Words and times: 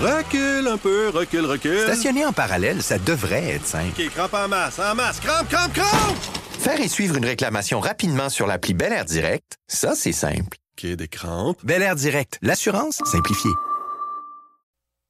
Recule 0.00 0.68
un 0.68 0.78
peu, 0.78 1.08
recule, 1.08 1.44
recule. 1.44 1.80
Stationner 1.80 2.24
en 2.24 2.32
parallèle, 2.32 2.84
ça 2.84 2.98
devrait 2.98 3.54
être 3.54 3.66
simple. 3.66 4.00
OK, 4.00 4.08
crampe 4.10 4.34
en 4.34 4.46
masse, 4.46 4.78
en 4.78 4.94
masse, 4.94 5.18
crampe, 5.18 5.48
crampe, 5.48 5.72
crampe! 5.72 6.16
Faire 6.60 6.80
et 6.80 6.86
suivre 6.86 7.16
une 7.16 7.24
réclamation 7.24 7.80
rapidement 7.80 8.28
sur 8.28 8.46
l'appli 8.46 8.74
Bel 8.74 8.92
Air 8.92 9.04
Direct, 9.04 9.56
ça, 9.66 9.96
c'est 9.96 10.12
simple. 10.12 10.56
OK, 10.78 10.86
des 10.86 11.08
crampes. 11.08 11.58
Bel 11.64 11.82
Air 11.82 11.96
Direct, 11.96 12.38
l'assurance 12.42 13.00
simplifiée. 13.10 13.50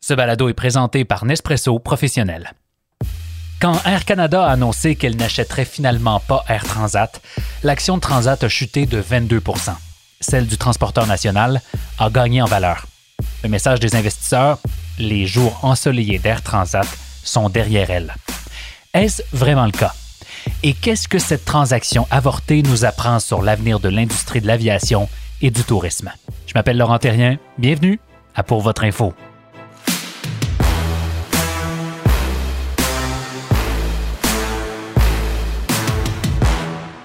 Ce 0.00 0.14
balado 0.14 0.48
est 0.48 0.54
présenté 0.54 1.04
par 1.04 1.26
Nespresso 1.26 1.78
Professionnel. 1.78 2.52
Quand 3.60 3.82
Air 3.84 4.06
Canada 4.06 4.46
a 4.46 4.52
annoncé 4.52 4.96
qu'elle 4.96 5.16
n'achèterait 5.16 5.66
finalement 5.66 6.20
pas 6.20 6.44
Air 6.48 6.64
Transat, 6.64 7.20
l'action 7.62 7.96
de 7.96 8.00
Transat 8.00 8.42
a 8.42 8.48
chuté 8.48 8.86
de 8.86 9.02
22% 9.02 9.72
Celle 10.20 10.46
du 10.46 10.56
transporteur 10.56 11.06
national 11.06 11.60
a 11.98 12.08
gagné 12.08 12.40
en 12.40 12.46
valeur. 12.46 12.86
Le 13.44 13.48
message 13.48 13.78
des 13.78 13.94
investisseurs, 13.94 14.58
les 14.98 15.24
jours 15.26 15.60
ensoleillés 15.62 16.18
d'Air 16.18 16.42
Transat 16.42 16.86
sont 17.22 17.48
derrière 17.48 17.88
elle. 17.88 18.14
Est-ce 18.92 19.22
vraiment 19.32 19.64
le 19.64 19.70
cas? 19.70 19.92
Et 20.64 20.72
qu'est-ce 20.72 21.06
que 21.06 21.20
cette 21.20 21.44
transaction 21.44 22.08
avortée 22.10 22.62
nous 22.62 22.84
apprend 22.84 23.20
sur 23.20 23.42
l'avenir 23.42 23.78
de 23.78 23.88
l'industrie 23.88 24.40
de 24.40 24.48
l'aviation 24.48 25.08
et 25.40 25.52
du 25.52 25.62
tourisme? 25.62 26.10
Je 26.48 26.52
m'appelle 26.56 26.78
Laurent 26.78 26.98
Terrien. 26.98 27.36
Bienvenue 27.58 28.00
à 28.34 28.42
Pour 28.42 28.60
votre 28.60 28.82
info. 28.82 29.14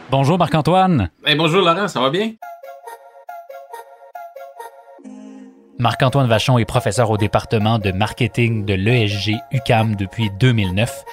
Bonjour 0.10 0.40
Marc-Antoine. 0.40 1.10
bonjour 1.38 1.62
Laurent, 1.62 1.88
ça 1.88 2.00
va 2.00 2.10
bien? 2.10 2.32
Marc-Antoine 5.80 6.28
Vachon 6.28 6.60
est 6.60 6.66
professeur 6.66 7.10
au 7.10 7.18
département 7.18 7.80
de 7.80 7.92
marketing 7.92 8.64
de 8.64 8.76
l'ESG 8.76 9.36
UCAM 9.52 9.96
depuis 9.96 10.30
2009. 10.40 11.04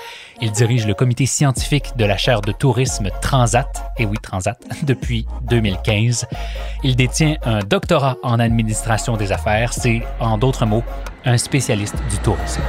Il 0.42 0.52
dirige 0.52 0.86
le 0.86 0.92
comité 0.92 1.24
scientifique 1.24 1.96
de 1.96 2.04
la 2.04 2.18
chaire 2.18 2.42
de 2.42 2.52
tourisme 2.52 3.08
Transat, 3.22 3.90
et 3.96 4.04
oui 4.04 4.18
Transat, 4.22 4.58
depuis 4.82 5.26
2015. 5.48 6.26
Il 6.84 6.94
détient 6.94 7.36
un 7.42 7.60
doctorat 7.60 8.18
en 8.22 8.38
administration 8.38 9.16
des 9.16 9.32
affaires. 9.32 9.72
C'est, 9.72 10.02
en 10.20 10.36
d'autres 10.36 10.66
mots, 10.66 10.84
un 11.24 11.38
spécialiste 11.38 11.96
du 12.10 12.18
tourisme. 12.18 12.62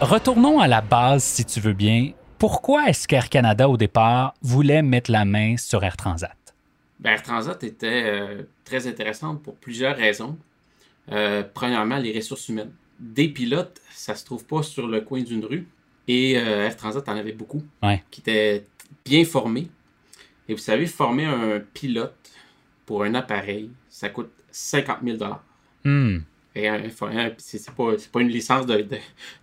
Retournons 0.00 0.60
à 0.60 0.68
la 0.68 0.80
base, 0.80 1.24
si 1.24 1.44
tu 1.44 1.58
veux 1.58 1.72
bien. 1.72 2.10
Pourquoi 2.38 2.88
est-ce 2.88 3.08
qu'Air 3.08 3.30
Canada, 3.30 3.68
au 3.68 3.76
départ, 3.76 4.34
voulait 4.42 4.82
mettre 4.82 5.10
la 5.10 5.24
main 5.24 5.56
sur 5.56 5.82
Air 5.82 5.96
Transat? 5.96 6.43
Ben, 7.04 7.10
Air 7.10 7.22
Transat 7.22 7.62
était 7.62 8.04
euh, 8.06 8.42
très 8.64 8.86
intéressante 8.86 9.42
pour 9.42 9.56
plusieurs 9.56 9.94
raisons. 9.94 10.38
Euh, 11.12 11.42
premièrement, 11.52 11.98
les 11.98 12.16
ressources 12.16 12.48
humaines. 12.48 12.72
Des 12.98 13.28
pilotes, 13.28 13.80
ça 13.90 14.14
se 14.14 14.24
trouve 14.24 14.44
pas 14.46 14.62
sur 14.62 14.88
le 14.88 15.02
coin 15.02 15.22
d'une 15.22 15.44
rue. 15.44 15.68
Et 16.08 16.38
euh, 16.38 16.64
Air 16.64 16.76
Transat 16.76 17.06
en 17.08 17.16
avait 17.16 17.32
beaucoup 17.32 17.62
qui 18.10 18.20
étaient 18.20 18.64
bien 19.04 19.24
formés. 19.24 19.68
Et 20.48 20.54
vous 20.54 20.60
savez, 20.60 20.86
former 20.86 21.26
un 21.26 21.60
pilote 21.60 22.14
pour 22.86 23.04
un 23.04 23.14
appareil, 23.14 23.70
ça 23.88 24.08
coûte 24.08 24.30
50 24.50 24.98
000 25.04 25.18
hmm. 25.84 26.18
Et 26.56 26.68
c'est 27.38 27.70
pas, 27.74 27.92
pas, 28.12 28.20
une 28.20 28.28
licence 28.28 28.64
de, 28.64 28.86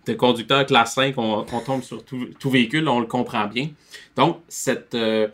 de, 0.06 0.14
conducteur 0.14 0.64
classe 0.64 0.94
5, 0.94 1.14
on, 1.18 1.44
tombe 1.60 1.82
sur 1.82 2.02
tout, 2.04 2.50
véhicule, 2.50 2.88
on 2.88 3.00
le 3.00 3.06
comprend 3.06 3.46
bien. 3.46 3.68
Donc, 4.16 4.40
cette, 4.48 4.94
euh, 4.94 5.28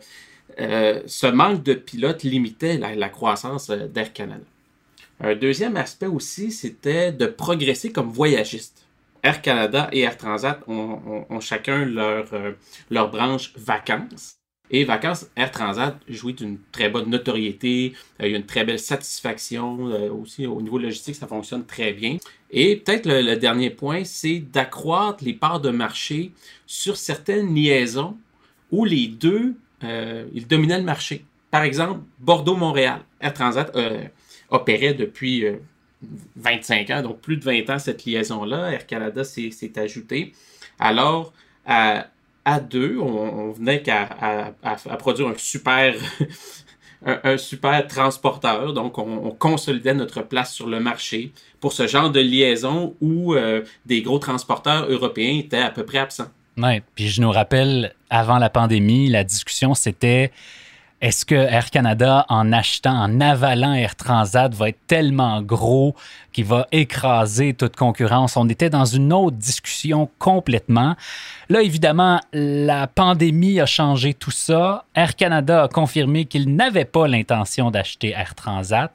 ce 0.59 1.27
manque 1.27 1.63
de 1.63 1.73
pilotes 1.73 2.23
limitait 2.23 2.77
la, 2.77 3.09
croissance 3.09 3.69
euh, 3.69 3.87
d'Air 3.87 4.13
Canada. 4.13 4.43
Un 5.21 5.35
deuxième 5.35 5.77
aspect 5.77 6.07
aussi, 6.07 6.51
c'était 6.51 7.11
de 7.11 7.25
progresser 7.25 7.91
comme 7.91 8.09
voyagiste. 8.09 8.85
Air 9.21 9.41
Canada 9.41 9.89
et 9.91 10.01
Air 10.01 10.17
Transat 10.17 10.61
ont, 10.67 11.39
chacun 11.41 11.83
leur, 11.85 12.33
euh, 12.33 12.53
leur 12.89 13.11
branche 13.11 13.51
vacances. 13.57 14.35
Et 14.71 14.85
vacances, 14.85 15.27
Air 15.35 15.51
Transat 15.51 15.97
jouit 16.07 16.33
d'une 16.33 16.59
très 16.71 16.89
bonne 16.89 17.09
notoriété, 17.09 17.93
il 18.19 18.29
y 18.29 18.33
a 18.33 18.37
une 18.37 18.45
très 18.45 18.63
belle 18.63 18.79
satisfaction 18.79 19.77
aussi 20.11 20.45
au 20.45 20.61
niveau 20.61 20.77
logistique, 20.77 21.15
ça 21.15 21.25
fonctionne 21.25 21.65
très 21.65 21.91
bien. 21.91 22.17
Et 22.51 22.75
peut-être 22.75 23.07
le, 23.07 23.35
dernier 23.35 23.71
point, 23.71 24.03
c'est 24.03 24.39
d'accroître 24.39 25.23
les 25.23 25.33
parts 25.33 25.59
de 25.59 25.71
marché 25.71 26.31
sur 26.67 26.97
certaines 26.97 27.53
liaisons 27.53 28.15
où 28.71 28.85
les 28.85 29.07
deux 29.07 29.55
euh, 29.83 30.25
il 30.33 30.47
dominait 30.47 30.77
le 30.77 30.83
marché. 30.83 31.25
Par 31.51 31.63
exemple, 31.63 32.01
Bordeaux-Montréal. 32.19 33.01
Air 33.21 33.33
Transat 33.33 33.75
euh, 33.75 34.03
opérait 34.49 34.93
depuis 34.93 35.45
25 36.35 36.89
euh, 36.89 36.95
ans, 36.95 37.01
donc 37.01 37.19
plus 37.21 37.37
de 37.37 37.43
20 37.43 37.69
ans 37.69 37.79
cette 37.79 38.05
liaison-là. 38.05 38.71
Air 38.71 38.87
Canada 38.87 39.23
s'est 39.23 39.79
ajouté. 39.79 40.33
Alors, 40.79 41.33
à, 41.65 42.05
deux, 42.69 42.97
on, 42.99 43.51
venait 43.51 43.81
qu'à 43.81 44.53
à, 44.63 44.95
produire 44.97 45.27
un 45.27 45.37
super, 45.37 45.95
un, 47.05 47.37
super 47.37 47.85
transporteur. 47.87 48.73
Donc, 48.73 48.97
on, 48.97 49.31
consolidait 49.31 49.93
notre 49.93 50.21
place 50.21 50.53
sur 50.53 50.67
le 50.67 50.79
marché 50.79 51.31
pour 51.59 51.73
ce 51.73 51.85
genre 51.85 52.11
de 52.11 52.19
liaison 52.19 52.95
où 53.01 53.35
des 53.85 54.01
gros 54.01 54.19
transporteurs 54.19 54.89
européens 54.89 55.37
étaient 55.39 55.57
à 55.57 55.69
peu 55.69 55.85
près 55.85 55.99
absents. 55.99 56.31
Puis 56.95 57.09
je 57.09 57.21
nous 57.21 57.31
rappelle, 57.31 57.93
avant 58.09 58.37
la 58.37 58.49
pandémie, 58.49 59.09
la 59.09 59.23
discussion, 59.23 59.73
c'était 59.73 60.31
est-ce 61.01 61.23
que 61.23 61.35
Air 61.35 61.71
Canada, 61.71 62.25
en 62.27 62.51
achetant, 62.51 62.93
en 62.93 63.21
avalant 63.21 63.73
Air 63.73 63.95
Transat, 63.95 64.53
va 64.53 64.67
être 64.67 64.85
tellement 64.85 65.41
gros 65.41 65.95
qu'il 66.33 66.43
va 66.43 66.67
écraser 66.73 67.53
toute 67.53 67.77
concurrence? 67.77 68.35
On 68.35 68.49
était 68.49 68.69
dans 68.69 68.83
une 68.83 69.13
autre 69.13 69.37
discussion 69.37 70.09
complètement. 70.19 70.97
Là, 71.47 71.61
évidemment, 71.61 72.19
la 72.33 72.87
pandémie 72.87 73.61
a 73.61 73.65
changé 73.65 74.13
tout 74.13 74.31
ça. 74.31 74.83
Air 74.93 75.15
Canada 75.15 75.63
a 75.63 75.67
confirmé 75.69 76.25
qu'il 76.25 76.53
n'avait 76.53 76.83
pas 76.83 77.07
l'intention 77.07 77.71
d'acheter 77.71 78.09
Air 78.09 78.35
Transat. 78.35 78.91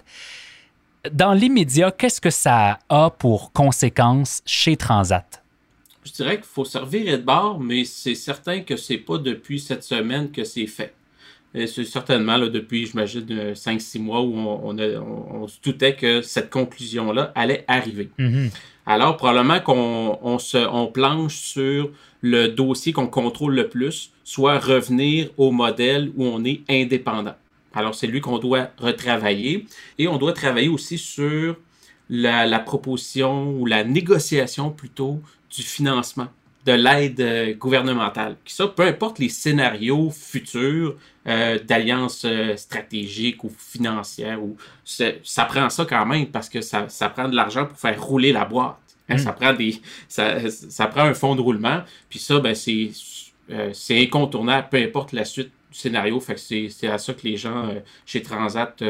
Dans 1.10 1.32
l'immédiat, 1.32 1.91
qu'est-ce 1.91 2.20
que 2.20 2.30
ça 2.30 2.80
a 2.91 3.10
pour 3.10 3.53
conséquences 3.53 4.42
chez 4.44 4.76
Transat? 4.76 5.44
Je 6.04 6.12
dirais 6.12 6.37
qu'il 6.37 6.47
faut 6.47 6.65
servir 6.65 7.19
de 7.19 7.22
bord, 7.22 7.60
mais 7.60 7.84
c'est 7.84 8.15
certain 8.15 8.60
que 8.60 8.76
c'est 8.76 8.98
pas 8.98 9.19
depuis 9.19 9.59
cette 9.59 9.82
semaine 9.82 10.31
que 10.31 10.44
c'est 10.44 10.66
fait. 10.66 10.94
C'est 11.54 11.84
certainement 11.84 12.37
là, 12.37 12.48
depuis, 12.48 12.87
j'imagine, 12.87 13.53
5-6 13.53 14.00
mois 14.00 14.22
où 14.22 14.34
on, 14.37 15.47
se 15.47 15.59
doutait 15.62 15.94
que 15.94 16.20
cette 16.20 16.50
conclusion-là 16.50 17.31
allait 17.37 17.65
arriver. 17.69 18.10
Mm-hmm. 18.19 18.50
Alors, 18.87 19.16
probablement 19.16 19.60
qu'on 19.60 20.19
on 20.20 20.38
se, 20.38 20.59
on 20.59 20.88
planche 20.88 21.37
sur 21.37 21.91
le 22.22 22.48
dossier 22.48 22.92
qu'on 22.92 23.06
contrôle 23.06 23.54
le 23.54 23.69
plus, 23.69 24.10
soit 24.25 24.59
revenir 24.59 25.28
au 25.36 25.53
modèle 25.53 26.10
où 26.16 26.25
on 26.25 26.44
est 26.44 26.62
indépendant. 26.69 27.36
Alors, 27.72 27.94
c'est 27.94 28.09
lui 28.09 28.21
qu'on 28.21 28.38
doit 28.38 28.71
retravailler. 28.78 29.66
Et 29.98 30.09
on 30.09 30.19
doit 30.19 30.32
travailler 30.32 30.69
aussi 30.69 30.98
sur 30.98 31.56
la, 32.10 32.47
la, 32.47 32.59
proposition 32.59 33.50
ou 33.53 33.66
la 33.66 33.84
négociation 33.84 34.71
plutôt 34.71 35.21
du 35.56 35.62
financement, 35.62 36.28
de 36.65 36.72
l'aide 36.72 37.20
euh, 37.20 37.54
gouvernementale. 37.54 38.37
Ça, 38.47 38.66
peu 38.69 38.82
importe 38.82 39.19
les 39.19 39.28
scénarios 39.28 40.10
futurs 40.10 40.97
euh, 41.26 41.59
d'alliances 41.59 42.25
euh, 42.25 42.56
stratégiques 42.56 43.44
ou 43.44 43.53
financières, 43.56 44.42
ou 44.42 44.56
ça 44.84 45.44
prend 45.44 45.69
ça 45.69 45.84
quand 45.84 46.06
même 46.06 46.26
parce 46.26 46.48
que 46.48 46.60
ça, 46.60 46.88
ça 46.88 47.09
prend 47.09 47.28
de 47.28 47.37
l'argent 47.37 47.66
pour 47.66 47.78
faire 47.78 48.03
rouler 48.03 48.32
la 48.32 48.44
boîte. 48.44 48.76
Hein, 49.09 49.19
ça, 49.19 49.32
hmm. 49.32 49.34
prend 49.34 49.53
des, 49.53 49.81
ça, 50.09 50.50
ça, 50.50 50.87
prend 50.87 51.03
un 51.03 51.12
fonds 51.12 51.37
de 51.37 51.42
roulement. 51.42 51.82
Puis 52.09 52.19
ça, 52.19 52.41
ben, 52.41 52.54
c'est, 52.54 52.91
c'est 53.75 54.00
incontournable, 54.00 54.69
peu 54.71 54.78
importe 54.78 55.12
la 55.12 55.26
suite 55.26 55.50
du 55.71 55.78
scénario. 55.78 56.19
Fait 56.21 56.36
que 56.36 56.41
c'est, 56.41 56.88
à 56.88 56.97
ça 56.97 57.12
que 57.12 57.21
les 57.25 57.36
gens 57.36 57.71
chez 58.06 58.22
Transat, 58.22 58.82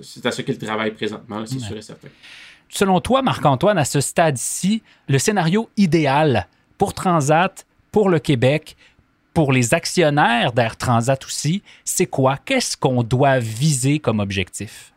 c'est 0.00 0.26
à 0.26 0.30
ça 0.30 0.42
qu'ils 0.44 0.58
travaillent 0.58 0.94
présentement, 0.94 1.44
c'est 1.44 1.58
sûr 1.58 1.76
et 1.76 1.82
certain. 1.82 2.06
Selon 2.74 3.00
toi, 3.00 3.22
Marc-Antoine, 3.22 3.78
à 3.78 3.84
ce 3.84 4.00
stade-ci, 4.00 4.82
le 5.08 5.20
scénario 5.20 5.70
idéal 5.76 6.48
pour 6.76 6.92
Transat, 6.92 7.64
pour 7.92 8.08
le 8.08 8.18
Québec, 8.18 8.76
pour 9.32 9.52
les 9.52 9.74
actionnaires 9.74 10.52
d'Air 10.52 10.76
Transat 10.76 11.24
aussi, 11.24 11.62
c'est 11.84 12.06
quoi? 12.06 12.36
Qu'est-ce 12.36 12.76
qu'on 12.76 13.04
doit 13.04 13.38
viser 13.38 14.00
comme 14.00 14.18
objectif? 14.18 14.92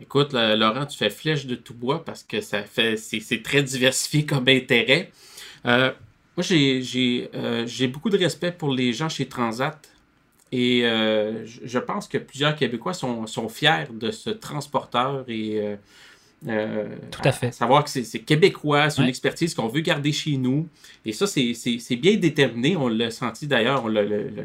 Écoute, 0.00 0.32
Laurent, 0.32 0.84
tu 0.84 0.98
fais 0.98 1.10
flèche 1.10 1.46
de 1.46 1.54
tout 1.54 1.74
bois 1.74 2.04
parce 2.04 2.24
que 2.24 2.40
ça 2.40 2.64
fait 2.64 2.96
c'est 2.96 3.40
très 3.40 3.62
diversifié 3.62 4.26
comme 4.26 4.48
intérêt. 4.48 5.12
Euh, 5.64 5.92
moi, 6.36 6.44
euh, 6.50 7.64
j'ai 7.68 7.86
beaucoup 7.86 8.10
de 8.10 8.18
respect 8.18 8.50
pour 8.50 8.72
les 8.72 8.92
gens 8.92 9.08
chez 9.08 9.28
Transat 9.28 9.78
et 10.50 10.84
euh, 10.84 11.46
je 11.46 11.78
pense 11.78 12.08
que 12.08 12.18
plusieurs 12.18 12.56
Québécois 12.56 12.94
sont, 12.94 13.28
sont, 13.28 13.48
fiers 13.48 13.86
de 13.92 14.10
ce 14.10 14.30
transporteur 14.30 15.24
et 15.28 15.78
euh, 16.48 16.96
Tout 17.10 17.20
à 17.24 17.32
fait. 17.32 17.52
savoir 17.52 17.84
que 17.84 17.90
c'est 17.90 18.18
québécois, 18.20 18.90
c'est 18.90 19.02
une 19.02 19.08
expertise 19.08 19.54
qu'on 19.54 19.68
veut 19.68 19.80
garder 19.80 20.12
chez 20.12 20.36
nous. 20.36 20.68
Et 21.04 21.12
ça, 21.12 21.26
c'est 21.26 21.96
bien 21.96 22.16
déterminé. 22.16 22.76
On 22.76 22.88
l'a 22.88 23.10
senti 23.10 23.46
d'ailleurs, 23.46 23.84
on 23.84 23.88
l'a 23.88 24.02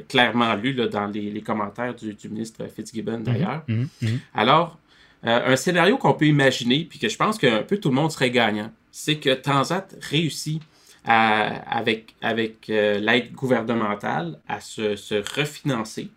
clairement 0.08 0.54
lu 0.56 0.74
là, 0.74 0.88
dans 0.88 1.08
les, 1.08 1.42
commentaires 1.42 1.96
du, 1.96 2.16
ministre 2.30 2.66
Fitzgibbon 2.74 3.20
mhm, 3.20 3.24
d'ailleurs. 3.24 3.64
Mhm, 3.68 3.88
mhm. 4.02 4.20
Alors, 4.34 4.78
un 5.24 5.56
scénario 5.56 5.98
qu'on 5.98 6.14
peut 6.14 6.28
imaginer, 6.28 6.86
puis 6.90 7.00
que 7.00 7.10
je 7.10 7.18
pense 7.18 7.38
qu'un 7.38 7.64
peu 7.64 7.78
tout 7.78 7.90
le 7.90 7.96
monde 7.96 8.12
serait 8.12 8.32
gagnant, 8.32 8.72
c'est 8.92 9.18
que 9.18 9.34
Transat 9.34 9.96
réussit 10.02 10.62
avec, 11.04 12.16
avec 12.22 12.68
l'aide 12.68 13.32
gouvernementale 13.34 14.40
à 14.48 14.60
se, 14.60 14.96
se 14.96 15.16
refinancer 15.36 16.10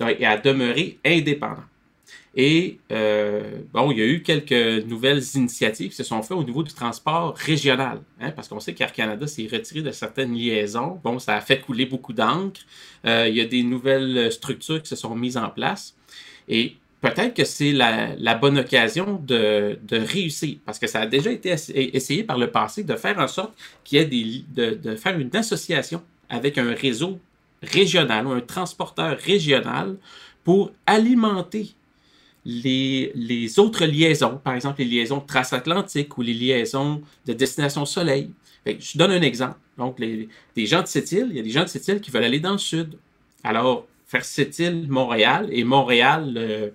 et 0.00 0.26
à 0.26 0.36
demeurer 0.36 0.98
indépendant. 1.04 1.64
Et 2.38 2.78
euh, 2.92 3.62
bon, 3.72 3.90
il 3.90 3.98
y 3.98 4.02
a 4.02 4.04
eu 4.04 4.22
quelques 4.22 4.84
nouvelles 4.86 5.22
initiatives 5.34 5.88
qui 5.88 5.96
se 5.96 6.04
sont 6.04 6.20
faites 6.22 6.36
au 6.36 6.44
niveau 6.44 6.62
du 6.62 6.74
transport 6.74 7.34
régional, 7.34 8.02
hein, 8.20 8.30
parce 8.30 8.46
qu'on 8.46 8.60
sait 8.60 8.74
qu'Air 8.74 8.92
Canada 8.92 9.26
s'est 9.26 9.48
retiré 9.50 9.80
de 9.80 9.90
certaines 9.90 10.34
liaisons. 10.34 11.00
Bon, 11.02 11.18
ça 11.18 11.36
a 11.36 11.40
fait 11.40 11.60
couler 11.60 11.86
beaucoup 11.86 12.12
d'encre. 12.12 12.60
Euh, 13.06 13.26
il 13.26 13.36
y 13.36 13.40
a 13.40 13.46
des 13.46 13.62
nouvelles 13.62 14.30
structures 14.30 14.82
qui 14.82 14.88
se 14.88 14.96
sont 14.96 15.16
mises 15.16 15.38
en 15.38 15.48
place. 15.48 15.96
Et 16.46 16.76
peut-être 17.00 17.32
que 17.32 17.44
c'est 17.44 17.72
la, 17.72 18.34
bonne 18.34 18.58
occasion 18.58 19.18
de, 19.26 19.78
réussir, 19.90 20.58
parce 20.66 20.78
que 20.78 20.86
ça 20.86 21.00
a 21.00 21.06
déjà 21.06 21.30
été 21.30 21.54
essayé 21.74 22.22
par 22.22 22.36
le 22.36 22.50
passé 22.50 22.84
de 22.84 22.96
faire 22.96 23.18
en 23.18 23.28
sorte 23.28 23.54
qu'il 23.82 23.98
y 23.98 24.02
ait 24.02 24.04
des, 24.04 24.44
de, 24.54 24.74
de 24.74 24.94
faire 24.96 25.18
une 25.18 25.34
association 25.34 26.02
avec 26.28 26.58
un 26.58 26.74
réseau 26.74 27.18
régional 27.62 28.26
ou 28.26 28.32
un 28.32 28.40
transporteur 28.40 29.16
régional 29.18 29.96
pour 30.44 30.70
alimenter 30.84 31.75
les, 32.46 33.10
les, 33.16 33.58
autres 33.58 33.84
liaisons, 33.84 34.40
par 34.42 34.54
exemple 34.54 34.78
les 34.78 34.84
liaisons 34.84 35.20
transatlantiques 35.20 36.16
ou 36.16 36.22
les 36.22 36.32
liaisons 36.32 37.02
de 37.26 37.32
destination 37.32 37.84
Soleil. 37.84 38.30
je 38.64 38.96
donne 38.96 39.10
un 39.10 39.22
exemple. 39.22 39.58
Donc, 39.76 39.98
les, 39.98 40.28
des 40.54 40.66
gens 40.66 40.80
de 40.80 40.86
cette 40.86 41.10
île, 41.10 41.26
il 41.30 41.36
y 41.36 41.40
a 41.40 41.42
des 41.42 41.50
gens 41.50 41.64
de 41.64 41.68
cette 41.68 41.86
île 41.88 42.00
qui 42.00 42.12
veulent 42.12 42.24
aller 42.24 42.38
dans 42.38 42.52
le 42.52 42.58
sud. 42.58 42.96
Alors, 43.42 43.86
faire 44.06 44.24
cette 44.24 44.58
île 44.60 44.86
Montréal 44.88 45.48
et 45.50 45.64
Montréal, 45.64 46.34
euh, 46.36 46.70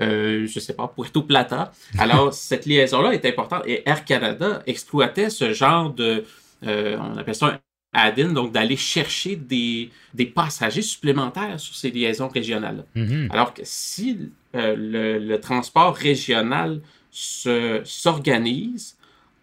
euh, 0.00 0.46
je 0.46 0.58
ne 0.58 0.60
sais 0.60 0.72
pas, 0.72 0.88
Puerto 0.88 1.22
Plata. 1.22 1.70
Alors, 1.98 2.32
cette 2.32 2.64
liaison-là 2.64 3.12
est 3.12 3.24
importante 3.26 3.62
et 3.66 3.82
Air 3.86 4.06
Canada 4.06 4.62
exploitait 4.66 5.28
ce 5.28 5.52
genre 5.52 5.92
de, 5.92 6.24
euh, 6.66 6.96
on 6.98 7.18
appelle 7.18 7.34
ça 7.34 7.60
un 7.92 8.00
Adin, 8.00 8.32
donc 8.32 8.52
d'aller 8.52 8.76
chercher 8.76 9.36
des, 9.36 9.90
des, 10.14 10.26
passagers 10.26 10.82
supplémentaires 10.82 11.58
sur 11.58 11.74
ces 11.74 11.90
liaisons 11.90 12.28
régionales. 12.28 12.84
Mhm. 12.94 13.28
Alors 13.30 13.52
que 13.52 13.62
si 13.64 14.30
euh, 14.54 14.74
le, 15.18 15.36
transport 15.38 15.94
régional 15.94 16.80
s'organise 17.12 18.96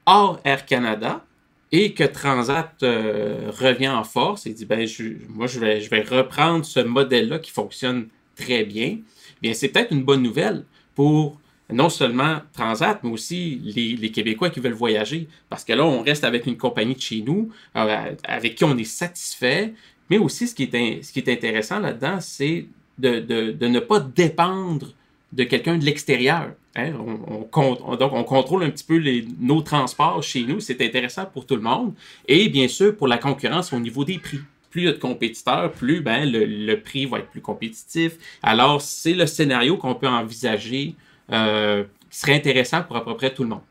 hors 0.06 0.40
Air 0.46 0.66
Canada 0.66 1.26
et 1.72 1.94
que 1.94 2.06
Transat 2.06 2.72
euh, 2.84 3.52
revient 3.52 3.90
en 3.90 4.06
force 4.06 4.46
et 4.46 4.54
dit 4.54 4.66
ben 4.66 4.88
moi 5.28 5.48
je 5.48 5.60
vais, 5.60 5.82
je 5.82 5.90
vais 5.90 6.02
reprendre 6.02 6.64
ce 6.64 6.80
modèle-là 6.80 7.40
qui 7.40 7.52
fonctionne 7.52 8.08
très 8.38 8.64
bien, 8.64 9.00
bien 9.42 9.54
c'est 9.54 9.68
peut-être 9.68 9.92
une 9.92 10.04
bonne 10.04 10.24
nouvelle 10.24 10.64
pour 10.96 11.38
non 11.72 11.90
seulement 11.90 12.38
Transat, 12.54 13.00
mais 13.04 13.10
aussi 13.10 13.62
les, 13.64 14.12
Québécois 14.12 14.50
qui 14.50 14.60
veulent 14.60 14.74
voyager. 14.74 15.28
Parce 15.50 15.64
que 15.64 15.74
là, 15.74 15.86
on 15.86 16.02
reste 16.02 16.24
avec 16.24 16.46
une 16.46 16.58
compagnie 16.58 16.96
de 16.96 17.02
chez 17.02 17.22
nous, 17.22 17.50
avec 17.74 18.56
qui 18.56 18.64
on 18.64 18.78
est 18.78 18.86
satisfait. 18.86 19.74
Mais 20.10 20.18
aussi, 20.18 20.48
ce 20.48 20.56
qui 20.56 20.64
est, 20.64 21.04
ce 21.04 21.12
qui 21.12 21.20
est 21.20 21.30
intéressant 21.30 21.80
là-dedans, 21.80 22.20
c'est 22.22 22.66
de, 22.98 23.68
ne 23.68 23.80
pas 23.80 24.00
dépendre 24.00 24.94
de 25.34 25.44
quelqu'un 25.44 25.78
de 25.78 25.84
l'extérieur. 25.84 26.52
Hein. 26.76 26.94
On, 26.98 27.96
donc, 27.98 28.14
on 28.14 28.24
contrôle 28.24 28.64
un 28.64 28.70
petit 28.70 28.86
peu 28.86 29.02
nos 29.40 29.62
transports 29.62 30.24
chez 30.24 30.44
nous. 30.44 30.62
C'est 30.62 30.82
intéressant 30.82 31.26
pour 31.26 31.46
tout 31.46 31.56
le 31.56 31.62
monde. 31.62 31.94
Et 32.28 32.48
bien 32.48 32.70
sûr, 32.70 32.96
pour 32.96 33.10
la 33.10 33.18
concurrence 33.18 33.74
au 33.74 33.80
niveau 33.80 34.06
des 34.06 34.20
prix 34.20 34.40
plus 34.70 34.82
il 34.82 34.86
y 34.86 34.90
a 34.90 34.92
de 34.92 34.98
compétiteurs, 34.98 35.72
plus 35.72 36.02
ben, 36.02 36.30
le, 36.30 36.44
le, 36.44 36.82
prix 36.82 37.06
va 37.06 37.20
être 37.20 37.30
plus 37.30 37.40
compétitif. 37.40 38.18
Alors, 38.44 38.82
c'est 38.82 39.14
le 39.14 39.26
scénario 39.26 39.78
qu'on 39.78 39.96
peut 39.96 40.10
envisager 40.10 40.94
euh, 41.32 41.84
qui 42.10 42.20
serait 42.20 42.36
intéressant 42.36 42.84
pour 42.84 42.96
à 42.96 43.04
peu 43.04 43.16
près 43.16 43.34
tout 43.34 43.44
le 43.44 43.50
monde. 43.50 43.62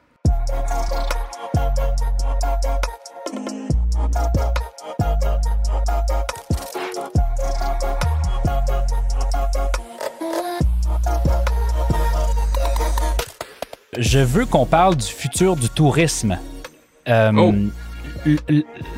Je 13.98 14.18
veux 14.18 14.44
qu'on 14.44 14.66
parle 14.66 14.96
du 14.96 15.06
futur 15.06 15.56
du 15.56 15.68
tourisme. 15.70 16.38
Euh, 17.08 17.32
oh. 17.36 17.54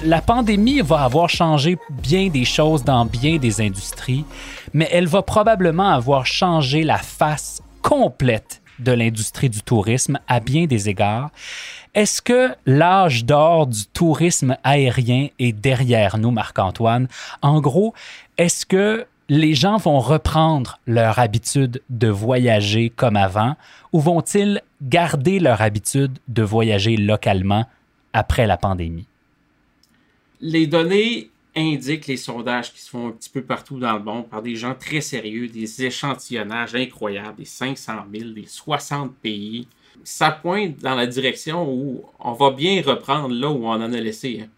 La 0.04 0.20
pandémie 0.20 0.80
va 0.80 1.02
avoir 1.02 1.28
changé 1.28 1.76
bien 1.90 2.28
des 2.28 2.44
choses 2.44 2.82
dans 2.82 3.04
bien 3.04 3.36
des 3.36 3.60
industries, 3.60 4.24
mais 4.72 4.88
elle 4.90 5.06
va 5.06 5.22
probablement 5.22 5.90
avoir 5.90 6.26
changé 6.26 6.82
la 6.82 6.96
face 6.98 7.62
complète 7.88 8.60
de 8.80 8.92
l'industrie 8.92 9.48
du 9.48 9.62
tourisme 9.62 10.18
à 10.28 10.40
bien 10.40 10.66
des 10.66 10.90
égards. 10.90 11.30
Est-ce 11.94 12.20
que 12.20 12.50
l'âge 12.66 13.24
d'or 13.24 13.66
du 13.66 13.86
tourisme 13.86 14.58
aérien 14.62 15.28
est 15.38 15.52
derrière 15.52 16.18
nous, 16.18 16.30
Marc-Antoine? 16.30 17.08
En 17.40 17.62
gros, 17.62 17.94
est-ce 18.36 18.66
que 18.66 19.06
les 19.30 19.54
gens 19.54 19.78
vont 19.78 20.00
reprendre 20.00 20.78
leur 20.86 21.18
habitude 21.18 21.80
de 21.88 22.08
voyager 22.08 22.90
comme 22.90 23.16
avant 23.16 23.56
ou 23.94 24.00
vont-ils 24.00 24.60
garder 24.82 25.40
leur 25.40 25.62
habitude 25.62 26.18
de 26.28 26.42
voyager 26.42 26.98
localement 26.98 27.64
après 28.12 28.46
la 28.46 28.58
pandémie? 28.58 29.06
Les 30.42 30.66
données 30.66 31.30
indiquent 31.58 32.06
les 32.06 32.16
sondages 32.16 32.72
qui 32.72 32.80
se 32.80 32.90
font 32.90 33.08
un 33.08 33.10
petit 33.12 33.30
peu 33.30 33.42
partout 33.42 33.78
dans 33.78 33.94
le 33.94 34.02
monde 34.02 34.28
par 34.28 34.42
des 34.42 34.56
gens 34.56 34.74
très 34.74 35.00
sérieux, 35.00 35.48
des 35.48 35.84
échantillonnages 35.84 36.74
incroyables, 36.74 37.36
des 37.38 37.44
500 37.44 37.92
000, 38.12 38.30
des 38.30 38.46
60 38.46 39.14
pays. 39.16 39.66
Ça 40.04 40.30
pointe 40.30 40.78
dans 40.78 40.94
la 40.94 41.06
direction 41.06 41.70
où 41.70 42.04
on 42.20 42.32
va 42.32 42.50
bien 42.50 42.82
reprendre 42.82 43.34
là 43.34 43.50
où 43.50 43.66
on 43.66 43.72
en 43.72 43.92
a 43.92 44.00
laissé. 44.00 44.40
Hein. 44.42 44.48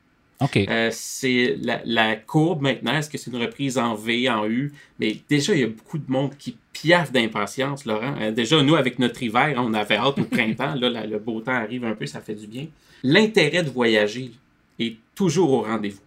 OK. 0.41 0.57
Euh, 0.57 0.89
c'est 0.93 1.59
la, 1.85 2.17
courbe 2.17 2.63
maintenant. 2.63 2.95
Est-ce 2.95 3.11
que 3.11 3.19
c'est 3.19 3.31
une 3.31 3.41
reprise 3.43 3.77
en 3.77 3.95
V, 3.95 4.29
en 4.31 4.47
U? 4.47 4.73
Mais 4.99 5.17
déjà, 5.29 5.55
il 5.55 5.61
y 5.61 5.65
a 5.65 5.69
beaucoup 5.69 5.99
de 5.99 6.11
monde 6.11 6.37
qui 6.39 6.57
piaffe 6.73 7.13
d'impatience, 7.13 7.85
Laurent. 7.85 8.15
Euh, 8.21 8.31
déjà, 8.31 8.63
nous, 8.63 8.75
avec 8.75 8.99
notre 8.99 9.23
hiver, 9.23 9.55
on 9.59 9.75
avait 9.75 9.97
hâte 9.97 10.19
au 10.19 10.25
printemps. 10.25 10.75
là, 10.77 11.07
le 11.07 11.19
beau 11.19 11.41
temps 11.41 11.53
arrive 11.53 11.85
un 11.85 11.95
peu, 11.95 12.07
ça 12.07 12.21
fait 12.21 12.35
du 12.35 12.47
bien. 12.47 12.67
L'intérêt 13.03 13.63
de 13.63 13.71
voyager 13.71 14.31
est 14.79 14.97
toujours 15.15 15.53
au 15.53 15.63
rendez-vous 15.63 16.01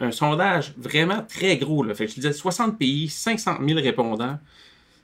un 0.00 0.10
sondage 0.10 0.74
vraiment 0.76 1.22
très 1.28 1.56
gros. 1.56 1.82
Là. 1.82 1.94
Fait 1.94 2.08
je 2.08 2.14
disais 2.14 2.32
60 2.32 2.78
pays, 2.78 3.08
500 3.08 3.58
000 3.66 3.80
répondants. 3.80 4.38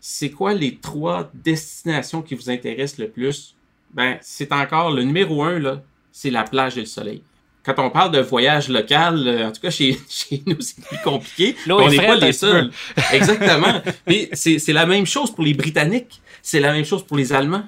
C'est 0.01 0.31
quoi 0.31 0.55
les 0.55 0.77
trois 0.77 1.31
destinations 1.35 2.23
qui 2.23 2.35
vous 2.35 2.51
intéressent 2.51 2.99
le 2.99 3.09
plus? 3.09 3.55
Ben, 3.93 4.19
c'est 4.21 4.53
encore 4.53 4.91
le 4.91 5.03
numéro 5.03 5.43
un, 5.43 5.59
là, 5.59 5.83
c'est 6.13 6.31
la 6.31 6.45
plage 6.45 6.77
et 6.77 6.81
le 6.81 6.87
soleil. 6.87 7.23
Quand 7.63 7.75
on 7.79 7.91
parle 7.91 8.13
de 8.13 8.21
voyage 8.21 8.69
local, 8.69 9.27
euh, 9.27 9.49
en 9.49 9.53
tout 9.53 9.61
cas 9.61 9.71
chez, 9.71 9.99
chez 10.09 10.43
nous, 10.47 10.61
c'est 10.61 10.81
plus 10.81 10.99
compliqué. 11.03 11.57
on 11.69 11.89
n'est 11.89 11.97
pas 11.97 12.15
les 12.15 12.33
seuls. 12.33 12.71
Exactement. 13.13 13.83
Mais 14.07 14.29
c'est 14.33 14.73
la 14.73 14.87
même 14.87 15.07
chose 15.07 15.33
pour 15.33 15.45
les 15.45 15.55
Britanniques. 15.55 16.21
C'est 16.43 16.61
la 16.61 16.73
même 16.73 16.85
chose 16.85 17.05
pour 17.05 17.17
les 17.17 17.33
Allemands. 17.33 17.65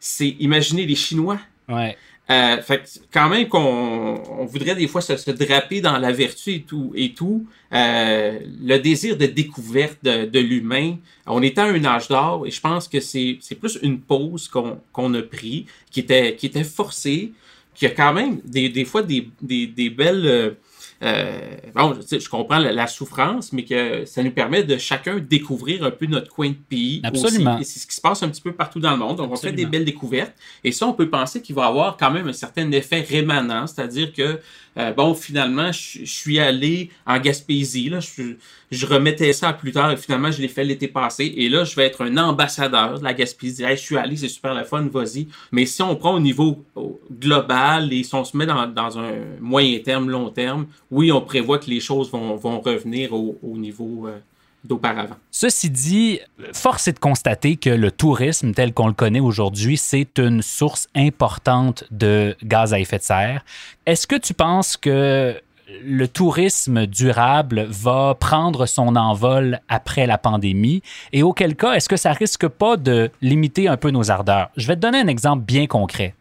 C'est 0.00 0.28
imaginer 0.40 0.86
les 0.86 0.94
Chinois. 0.94 1.38
Ouais. 1.68 1.96
Euh, 2.30 2.62
fait 2.62 3.02
quand 3.12 3.28
même 3.28 3.48
qu'on 3.48 3.58
on 3.58 4.46
voudrait 4.46 4.74
des 4.74 4.88
fois 4.88 5.02
se, 5.02 5.30
draper 5.30 5.82
dans 5.82 5.98
la 5.98 6.10
vertu 6.10 6.52
et 6.52 6.62
tout, 6.62 6.90
et 6.94 7.12
tout. 7.12 7.46
Euh, 7.72 8.38
le 8.62 8.78
désir 8.78 9.18
de 9.18 9.26
découverte 9.26 9.98
de, 10.02 10.24
de 10.24 10.38
l'humain, 10.38 10.96
on 11.26 11.42
est 11.42 11.58
à 11.58 11.64
un 11.64 11.84
âge 11.84 12.08
d'or 12.08 12.46
et 12.46 12.50
je 12.50 12.60
pense 12.60 12.88
que 12.88 13.00
c'est 13.00 13.38
plus 13.60 13.78
une 13.82 14.00
pause 14.00 14.48
qu'on 14.48 14.80
qu'on 14.90 15.12
a 15.12 15.22
pris, 15.22 15.66
qui 15.90 16.00
était, 16.00 16.34
qui 16.34 16.46
était 16.46 16.64
forcée, 16.64 17.32
qui 17.74 17.84
a 17.84 17.90
quand 17.90 18.14
même 18.14 18.40
des, 18.44 18.70
des 18.70 18.86
fois 18.86 19.02
des, 19.02 19.28
des, 19.42 19.66
des 19.66 19.90
belles... 19.90 20.56
Euh, 21.04 21.56
bon, 21.74 21.94
je, 22.10 22.28
comprends 22.28 22.58
la, 22.58 22.86
souffrance, 22.86 23.52
mais 23.52 23.64
que 23.64 24.04
ça 24.06 24.22
nous 24.22 24.30
permet 24.30 24.62
de 24.62 24.78
chacun 24.78 25.18
découvrir 25.18 25.84
un 25.84 25.90
peu 25.90 26.06
notre 26.06 26.32
coin 26.32 26.48
de 26.48 26.54
pays. 26.54 27.00
Absolument. 27.04 27.58
c'est 27.62 27.80
ce 27.80 27.86
qui 27.86 27.94
se 27.94 28.00
passe 28.00 28.22
un 28.22 28.28
petit 28.28 28.40
peu 28.40 28.52
partout 28.52 28.80
dans 28.80 28.92
le 28.92 28.96
monde. 28.96 29.16
Donc, 29.16 29.30
on 29.30 29.36
fait 29.36 29.52
des 29.52 29.66
belles 29.66 29.84
découvertes. 29.84 30.32
Et 30.62 30.72
ça, 30.72 30.86
on 30.86 30.94
peut 30.94 31.10
penser 31.10 31.42
qu'il 31.42 31.54
va 31.54 31.66
avoir 31.66 31.96
quand 31.96 32.10
même 32.10 32.28
un 32.28 32.32
certain 32.32 32.70
effet 32.72 33.00
rémanent, 33.00 33.66
c'est-à-dire 33.66 34.12
que 34.12 34.40
euh, 34.76 34.92
bon, 34.92 35.14
finalement, 35.14 35.70
je, 35.70 36.04
suis 36.04 36.40
allé 36.40 36.90
en 37.06 37.18
Gaspésie. 37.18 37.88
Là, 37.88 38.00
je, 38.00 38.34
je, 38.70 38.86
remettais 38.86 39.32
ça 39.32 39.52
plus 39.52 39.70
tard 39.72 39.92
et 39.92 39.96
finalement, 39.96 40.32
je 40.32 40.42
l'ai 40.42 40.48
fait 40.48 40.64
l'été 40.64 40.88
passé. 40.88 41.32
Et 41.36 41.48
là, 41.48 41.64
je 41.64 41.76
vais 41.76 41.86
être 41.86 42.02
un 42.02 42.16
ambassadeur 42.16 42.98
de 42.98 43.04
la 43.04 43.14
Gaspésie. 43.14 43.64
je 43.68 43.74
suis 43.76 43.96
allé, 43.96 44.16
c'est 44.16 44.28
super 44.28 44.52
la 44.52 44.64
fun, 44.64 44.88
vas-y. 44.92 45.28
Mais 45.52 45.66
si 45.66 45.80
on 45.82 45.94
prend 45.94 46.14
au 46.14 46.20
niveau 46.20 46.64
global 47.12 47.92
et 47.92 48.02
si 48.02 48.14
on 48.14 48.24
se 48.24 48.36
met 48.36 48.46
dans, 48.46 48.66
dans, 48.66 48.98
un 48.98 49.12
moyen 49.40 49.78
terme, 49.78 50.10
long 50.10 50.30
terme, 50.30 50.66
oui, 50.94 51.10
on 51.10 51.20
prévoit 51.20 51.58
que 51.58 51.68
les 51.68 51.80
choses 51.80 52.10
vont, 52.10 52.60
revenir 52.60 53.12
au, 53.12 53.36
au 53.42 53.56
niveau 53.56 54.06
euh, 54.06 54.20
d'auparavant. 54.62 55.16
Ceci 55.32 55.68
dit, 55.68 56.20
force 56.52 56.86
est 56.86 56.92
de 56.92 57.00
constater 57.00 57.56
que 57.56 57.70
le 57.70 57.90
tourisme 57.90 58.52
tel 58.52 58.72
qu'on 58.72 58.86
le 58.86 58.92
connaît 58.92 59.18
aujourd'hui, 59.20 59.76
c'est 59.76 60.18
une 60.18 60.40
source 60.40 60.88
importante 60.94 61.82
de 61.90 62.36
gaz 62.44 62.72
à 62.72 62.78
effet 62.78 62.98
de 62.98 63.02
serre. 63.02 63.44
Est-ce 63.86 64.06
que 64.06 64.14
tu 64.14 64.34
penses 64.34 64.76
que 64.76 65.34
le 65.82 66.06
tourisme 66.06 66.86
durable 66.86 67.66
va 67.68 68.14
prendre 68.14 68.66
son 68.66 68.94
envol 68.94 69.60
après 69.68 70.06
la 70.06 70.16
pandémie? 70.16 70.80
Et 71.12 71.24
auquel 71.24 71.56
cas, 71.56 71.72
est-ce 71.72 71.88
que 71.88 71.96
ça 71.96 72.12
risque 72.12 72.46
pas 72.46 72.76
de 72.76 73.10
limiter 73.20 73.66
un 73.66 73.76
peu 73.76 73.90
nos 73.90 74.12
ardeurs? 74.12 74.50
Je 74.56 74.68
vais 74.68 74.76
te 74.76 74.80
donner 74.80 75.00
un 75.00 75.08
exemple 75.08 75.42
bien 75.42 75.66
concret. 75.66 76.14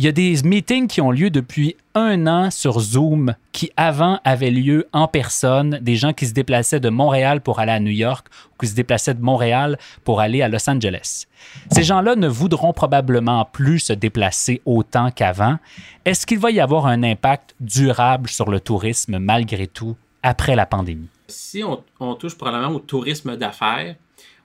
Il 0.00 0.04
y 0.04 0.08
a 0.08 0.12
des 0.12 0.42
meetings 0.44 0.88
qui 0.88 1.02
ont 1.02 1.10
lieu 1.10 1.28
depuis 1.28 1.76
un 1.94 2.26
an 2.26 2.50
sur 2.50 2.80
Zoom 2.80 3.34
qui 3.52 3.70
avant 3.76 4.18
avaient 4.24 4.50
lieu 4.50 4.88
en 4.94 5.06
personne, 5.06 5.78
des 5.82 5.96
gens 5.96 6.14
qui 6.14 6.26
se 6.26 6.32
déplaçaient 6.32 6.80
de 6.80 6.88
Montréal 6.88 7.42
pour 7.42 7.60
aller 7.60 7.72
à 7.72 7.80
New 7.80 7.92
York 7.92 8.26
ou 8.50 8.58
qui 8.58 8.68
se 8.68 8.74
déplaçaient 8.74 9.12
de 9.12 9.20
Montréal 9.20 9.78
pour 10.02 10.20
aller 10.20 10.40
à 10.40 10.48
Los 10.48 10.70
Angeles. 10.70 11.26
Ces 11.70 11.82
gens-là 11.82 12.16
ne 12.16 12.28
voudront 12.28 12.72
probablement 12.72 13.44
plus 13.44 13.80
se 13.80 13.92
déplacer 13.92 14.62
autant 14.64 15.10
qu'avant. 15.10 15.58
Est-ce 16.06 16.24
qu'il 16.24 16.38
va 16.38 16.50
y 16.50 16.60
avoir 16.60 16.86
un 16.86 17.02
impact 17.02 17.54
durable 17.60 18.30
sur 18.30 18.50
le 18.50 18.58
tourisme 18.58 19.18
malgré 19.18 19.66
tout 19.66 19.96
après 20.22 20.56
la 20.56 20.64
pandémie? 20.64 21.10
Si 21.28 21.62
on, 21.62 21.84
on 22.00 22.14
touche 22.14 22.38
probablement 22.38 22.74
au 22.74 22.78
tourisme 22.80 23.36
d'affaires, 23.36 23.96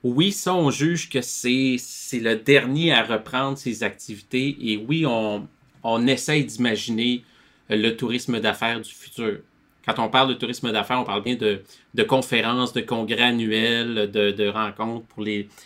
oui, 0.07 0.31
ça, 0.31 0.53
on 0.53 0.69
juge 0.69 1.09
que 1.09 1.21
c'est 1.21 1.79
le 2.13 2.35
dernier 2.35 2.93
à 2.93 3.03
reprendre 3.03 3.57
ses 3.57 3.81
activités 3.81 4.55
et 4.61 4.77
oui, 4.77 5.03
on, 5.07 5.47
on 5.81 6.05
essaye 6.05 6.45
d'imaginer 6.45 7.23
le 7.69 7.89
tourisme 7.91 8.39
d'affaires 8.39 8.79
du 8.79 8.91
futur. 8.91 9.39
Quand 9.83 9.97
on 9.97 10.07
parle 10.07 10.29
de 10.29 10.35
tourisme 10.35 10.71
d'affaires, 10.71 10.99
on 10.99 11.05
parle 11.05 11.23
bien 11.23 11.35
de, 11.35 12.03
conférences, 12.03 12.71
de 12.73 12.81
congrès 12.81 13.23
annuels, 13.23 14.11
de, 14.11 14.47
rencontres 14.47 15.05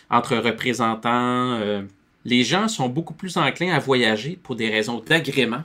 entre 0.08 0.36
représentants. 0.36 1.58
Euh, 1.60 1.82
les 2.24 2.42
gens 2.42 2.66
sont 2.68 2.88
beaucoup 2.88 3.14
plus 3.14 3.36
enclins 3.36 3.74
à 3.74 3.78
voyager 3.78 4.38
pour 4.42 4.56
des 4.56 4.70
raisons 4.70 5.02
d'agrément 5.06 5.64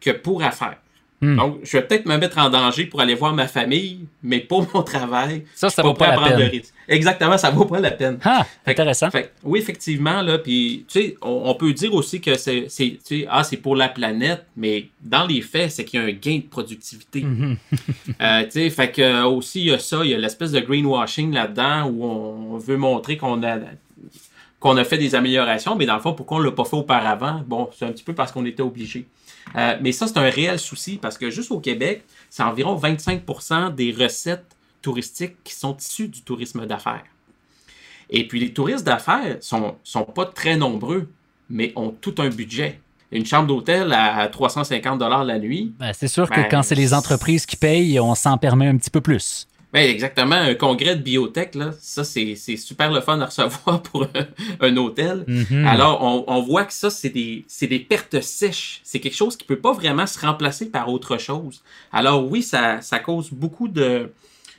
que 0.00 0.10
pour 0.10 0.42
affaires. 0.42 0.78
Hmm. 1.22 1.36
Donc, 1.36 1.58
je 1.62 1.76
vais 1.76 1.82
peut-être 1.82 2.06
me 2.06 2.16
mettre 2.16 2.38
en 2.38 2.48
danger 2.48 2.86
pour 2.86 3.02
aller 3.02 3.14
voir 3.14 3.34
ma 3.34 3.46
famille, 3.46 4.06
mais 4.22 4.40
pour 4.40 4.66
mon 4.72 4.82
travail, 4.82 5.44
ça, 5.54 5.68
ça 5.68 5.82
vaut 5.82 5.92
pas 5.92 6.16
la 6.16 6.36
peine. 6.36 6.62
Exactement, 6.88 7.36
ça 7.36 7.50
vaut 7.50 7.66
pas 7.66 7.78
la 7.78 7.90
peine. 7.90 8.18
Ah, 8.24 8.46
intéressant. 8.66 9.08
oui, 9.44 9.58
effectivement, 9.58 10.22
là, 10.22 10.38
puis 10.38 10.86
tu 10.88 11.00
sais, 11.00 11.16
on, 11.20 11.54
peut 11.54 11.74
dire 11.74 11.92
aussi 11.92 12.22
que 12.22 12.36
c'est, 12.36 12.68
ah, 13.28 13.44
c'est 13.44 13.58
pour 13.58 13.76
la 13.76 13.90
planète, 13.90 14.46
mais 14.56 14.88
dans 15.02 15.26
les 15.26 15.42
faits, 15.42 15.72
c'est 15.72 15.84
qu'il 15.84 16.00
y 16.00 16.02
a 16.02 16.06
un 16.06 16.12
gain 16.12 16.36
de 16.36 16.48
productivité. 16.48 17.20
Mhm. 17.20 17.56
euh, 18.20 18.42
tu 18.44 18.50
sais, 18.52 18.70
fait 18.70 18.90
que 18.90 19.24
aussi 19.24 19.60
il 19.60 19.66
y 19.66 19.72
a 19.72 19.78
ça, 19.78 20.00
il 20.02 20.10
y 20.10 20.14
a 20.14 20.18
l'espèce 20.18 20.52
de 20.52 20.60
greenwashing 20.60 21.34
là-dedans 21.34 21.84
où 21.90 22.04
on 22.04 22.56
veut 22.56 22.78
montrer 22.78 23.18
qu'on 23.18 23.42
a 23.42 23.58
qu'on 24.58 24.76
a 24.76 24.84
fait 24.84 24.98
des 24.98 25.14
améliorations, 25.14 25.74
mais 25.74 25.86
dans 25.86 25.94
le 25.94 26.00
fond, 26.00 26.12
pourquoi 26.12 26.36
on 26.36 26.40
l'a 26.40 26.52
pas 26.52 26.64
fait 26.64 26.76
auparavant? 26.76 27.42
Bon, 27.46 27.70
c'est 27.76 27.86
un 27.86 27.92
petit 27.92 28.04
peu 28.04 28.12
parce 28.12 28.30
qu'on 28.30 28.44
était 28.44 28.62
obligé. 28.62 29.06
Euh, 29.56 29.76
mais 29.80 29.92
ça, 29.92 30.06
c'est 30.06 30.18
un 30.18 30.30
réel 30.30 30.58
souci 30.58 30.98
parce 31.00 31.18
que 31.18 31.30
juste 31.30 31.50
au 31.50 31.60
Québec, 31.60 32.04
c'est 32.28 32.42
environ 32.42 32.76
25% 32.76 33.74
des 33.74 33.92
recettes 33.92 34.56
touristiques 34.82 35.36
qui 35.44 35.54
sont 35.54 35.76
issues 35.76 36.08
du 36.08 36.22
tourisme 36.22 36.66
d'affaires. 36.66 37.04
Et 38.08 38.26
puis 38.26 38.40
les 38.40 38.52
touristes 38.52 38.84
d'affaires 38.84 39.36
sont, 39.40 39.76
sont 39.84 40.04
pas 40.04 40.26
très 40.26 40.56
nombreux, 40.56 41.08
mais 41.48 41.72
ont 41.76 41.90
tout 41.90 42.14
un 42.18 42.28
budget. 42.28 42.80
Une 43.12 43.26
chambre 43.26 43.48
d'hôtel 43.48 43.92
à 43.92 44.28
350 44.28 45.00
la 45.00 45.38
nuit. 45.38 45.72
Ben, 45.78 45.92
c'est 45.92 46.08
sûr 46.08 46.30
que 46.30 46.36
ben, 46.36 46.48
quand 46.48 46.62
c'est 46.62 46.76
les 46.76 46.94
entreprises 46.94 47.44
qui 47.44 47.56
payent, 47.56 47.98
on 47.98 48.14
s'en 48.14 48.38
permet 48.38 48.68
un 48.68 48.76
petit 48.76 48.90
peu 48.90 49.00
plus. 49.00 49.48
Oui, 49.72 49.80
exactement. 49.80 50.34
Un 50.34 50.54
congrès 50.54 50.96
de 50.96 51.02
biotech, 51.02 51.54
là, 51.54 51.70
ça, 51.80 52.02
c'est 52.02 52.34
super 52.34 52.90
le 52.90 53.00
fun 53.00 53.20
à 53.20 53.26
recevoir 53.26 53.82
pour 53.84 54.06
un, 54.60 54.76
hôtel. 54.76 55.24
Mhm. 55.26 55.66
Alors, 55.66 56.02
on, 56.02 56.24
on, 56.26 56.42
voit 56.42 56.64
que 56.64 56.72
ça, 56.72 56.90
c'est 56.90 57.10
des, 57.10 57.44
des 57.62 57.78
pertes 57.78 58.20
sèches. 58.20 58.80
C'est 58.82 58.98
quelque 58.98 59.16
chose 59.16 59.36
qui 59.36 59.44
peut 59.44 59.60
pas 59.60 59.72
vraiment 59.72 60.06
se 60.06 60.18
remplacer 60.18 60.70
par 60.70 60.88
autre 60.88 61.18
chose. 61.18 61.62
Alors, 61.92 62.28
oui, 62.28 62.42
ça, 62.42 62.80
ça 62.80 62.98
cause 62.98 63.30
beaucoup 63.30 63.68
de, 63.68 64.10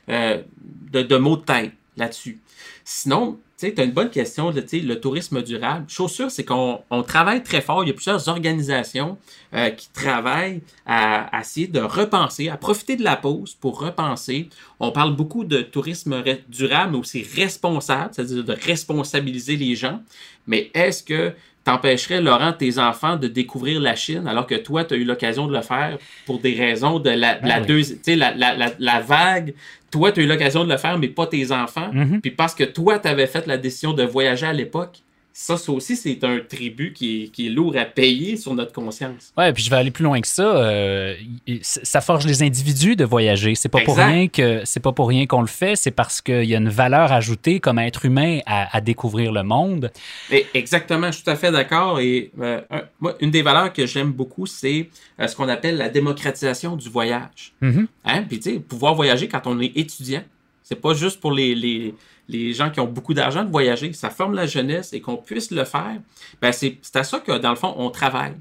euh, 0.08 0.42
de, 0.90 1.02
de 1.02 1.16
maux 1.16 1.36
de 1.36 1.42
tête 1.42 1.72
là-dessus. 1.96 2.40
Sinon, 2.84 3.38
tu 3.70 3.80
as 3.80 3.84
une 3.84 3.92
bonne 3.92 4.10
question, 4.10 4.50
le 4.50 4.94
tourisme 4.94 5.42
durable. 5.42 5.84
Chose 5.88 6.10
sûre, 6.10 6.30
c'est 6.30 6.44
qu'on 6.44 6.82
travaille 7.06 7.42
très 7.42 7.60
fort. 7.60 7.84
Il 7.84 7.88
y 7.88 7.90
a 7.90 7.94
plusieurs 7.94 8.28
organisations 8.28 9.18
euh, 9.54 9.70
qui 9.70 9.88
travaillent 9.90 10.62
à, 10.86 11.30
essayer 11.40 11.68
de 11.68 11.80
repenser, 11.80 12.48
à 12.48 12.56
profiter 12.56 12.96
de 12.96 13.04
la 13.04 13.16
pause 13.16 13.54
pour 13.54 13.80
repenser. 13.80 14.48
On 14.80 14.90
parle 14.90 15.14
beaucoup 15.14 15.44
de 15.44 15.62
tourisme 15.62 16.22
durable, 16.48 16.92
mais 16.92 16.98
aussi 16.98 17.22
responsable, 17.22 18.10
c'est-à-dire 18.12 18.44
de 18.44 18.52
responsabiliser 18.52 19.56
les 19.56 19.76
gens. 19.76 20.00
Mais 20.46 20.70
est-ce 20.74 21.02
que 21.02 21.32
t'empêcherais, 21.64 22.20
Laurent, 22.20 22.52
tes 22.52 22.78
enfants 22.78 23.16
de 23.16 23.28
découvrir 23.28 23.80
la 23.80 23.94
Chine 23.94 24.26
alors 24.26 24.46
que 24.46 24.54
toi, 24.54 24.84
tu 24.84 24.94
as 24.94 24.96
eu 24.96 25.04
l'occasion 25.04 25.46
de 25.46 25.52
le 25.54 25.62
faire 25.62 25.98
pour 26.26 26.40
des 26.40 26.54
raisons 26.54 26.98
de 26.98 27.10
la, 27.10 27.34
Ben 27.36 27.64
oui. 27.68 28.16
la, 28.16 28.34
la, 28.34 28.54
la, 28.54 28.72
la 28.78 29.00
vague. 29.00 29.54
Toi, 29.90 30.10
tu 30.12 30.20
as 30.20 30.22
eu 30.24 30.26
l'occasion 30.26 30.64
de 30.64 30.70
le 30.70 30.78
faire, 30.78 30.98
mais 30.98 31.08
pas 31.08 31.26
tes 31.26 31.52
enfants. 31.52 31.90
Mhm. 31.92 32.20
Puis 32.20 32.30
parce 32.30 32.54
que 32.54 32.64
toi, 32.64 32.98
tu 32.98 33.08
avais 33.08 33.26
fait 33.26 33.46
la 33.46 33.58
décision 33.58 33.92
de 33.92 34.02
voyager 34.02 34.46
à 34.46 34.52
l'époque, 34.52 34.98
ça, 35.32 35.56
ça 35.56 35.72
aussi, 35.72 35.96
c'est 35.96 36.22
un 36.24 36.40
tribut 36.40 36.92
qui 36.92 37.24
est, 37.24 37.28
qui 37.28 37.46
est 37.46 37.50
lourd 37.50 37.76
à 37.76 37.84
payer 37.84 38.36
sur 38.36 38.54
notre 38.54 38.72
conscience. 38.72 39.32
Ouais, 39.36 39.52
puis 39.52 39.62
je 39.62 39.70
vais 39.70 39.76
aller 39.76 39.90
plus 39.90 40.04
loin 40.04 40.20
que 40.20 40.28
ça. 40.28 40.56
Euh, 40.56 41.14
ça 41.62 42.00
forge 42.00 42.26
les 42.26 42.42
individus 42.42 42.96
de 42.96 43.04
voyager. 43.04 43.54
C'est 43.54 43.68
pas 43.68 43.80
pour 43.80 43.96
rien 43.96 44.28
que 44.28 44.62
c'est 44.64 44.80
pas 44.80 44.92
pour 44.92 45.08
rien 45.08 45.26
qu'on 45.26 45.40
le 45.40 45.46
fait. 45.46 45.76
C'est 45.76 45.90
parce 45.90 46.20
qu'il 46.20 46.44
y 46.44 46.54
a 46.54 46.58
une 46.58 46.68
valeur 46.68 47.12
ajoutée 47.12 47.60
comme 47.60 47.78
être 47.78 48.04
humain 48.04 48.40
à, 48.46 48.76
à 48.76 48.80
découvrir 48.80 49.32
le 49.32 49.42
monde. 49.42 49.90
Et 50.30 50.46
exactement, 50.54 51.08
je 51.08 51.16
suis 51.16 51.24
tout 51.24 51.30
à 51.30 51.36
fait 51.36 51.50
d'accord. 51.50 52.00
Et 52.00 52.30
euh, 52.40 52.60
moi, 53.00 53.16
une 53.20 53.30
des 53.30 53.42
valeurs 53.42 53.72
que 53.72 53.86
j'aime 53.86 54.12
beaucoup, 54.12 54.46
c'est 54.46 54.88
euh, 55.20 55.26
ce 55.26 55.36
qu'on 55.36 55.48
appelle 55.48 55.76
la 55.76 55.88
démocratisation 55.88 56.76
du 56.76 56.88
voyage. 56.88 57.52
Mhm. 57.60 57.86
Hein? 58.04 58.24
Puis, 58.28 58.40
tu 58.40 58.52
sais, 58.52 58.58
pouvoir 58.58 58.94
voyager 58.94 59.28
quand 59.28 59.46
on 59.46 59.60
est 59.60 59.76
étudiant, 59.76 60.22
c'est 60.62 60.80
pas 60.80 60.94
juste 60.94 61.20
pour 61.20 61.32
les, 61.32 61.54
les, 61.54 61.94
les 62.28 62.52
gens 62.52 62.70
qui 62.70 62.80
ont 62.80 62.86
beaucoup 62.86 63.14
d'argent 63.14 63.44
de 63.44 63.50
voyager. 63.50 63.92
Ça 63.92 64.10
forme 64.10 64.34
la 64.34 64.46
jeunesse 64.46 64.92
et 64.92 65.00
qu'on 65.00 65.16
puisse 65.16 65.50
le 65.50 65.64
faire. 65.64 66.00
Ben, 66.40 66.52
c'est 66.52 66.78
c'est 66.82 66.96
à 66.96 67.04
ça 67.04 67.20
que, 67.20 67.38
dans 67.38 67.50
le 67.50 67.56
fond, 67.56 67.74
on 67.76 67.90
travaille. 67.90 68.34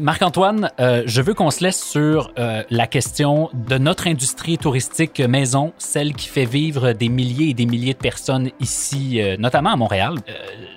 Marc-Antoine, 0.00 0.70
euh, 0.80 1.04
je 1.06 1.22
veux 1.22 1.34
qu'on 1.34 1.50
se 1.50 1.62
laisse 1.62 1.80
sur 1.80 2.32
euh, 2.38 2.64
la 2.68 2.88
question 2.88 3.48
de 3.54 3.78
notre 3.78 4.08
industrie 4.08 4.58
touristique 4.58 5.20
maison, 5.20 5.72
celle 5.78 6.14
qui 6.14 6.28
fait 6.28 6.46
vivre 6.46 6.92
des 6.92 7.08
milliers 7.08 7.50
et 7.50 7.54
des 7.54 7.66
milliers 7.66 7.92
de 7.92 7.98
personnes 7.98 8.50
ici, 8.58 9.20
euh, 9.20 9.36
notamment 9.38 9.70
à 9.70 9.76
Montréal. 9.76 10.16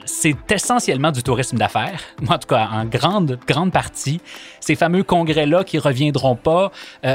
C'est 0.05 0.35
essentiellement 0.51 1.11
du 1.11 1.23
tourisme 1.23 1.57
d'affaires, 1.57 1.99
en 2.27 2.37
tout 2.37 2.47
cas 2.47 2.69
en 2.71 2.85
grande, 2.85 3.39
grande 3.47 3.71
partie. 3.71 4.21
Ces 4.59 4.75
fameux 4.75 5.03
congrès-là 5.03 5.63
qui 5.63 5.79
reviendront 5.79 6.35
pas, 6.35 6.71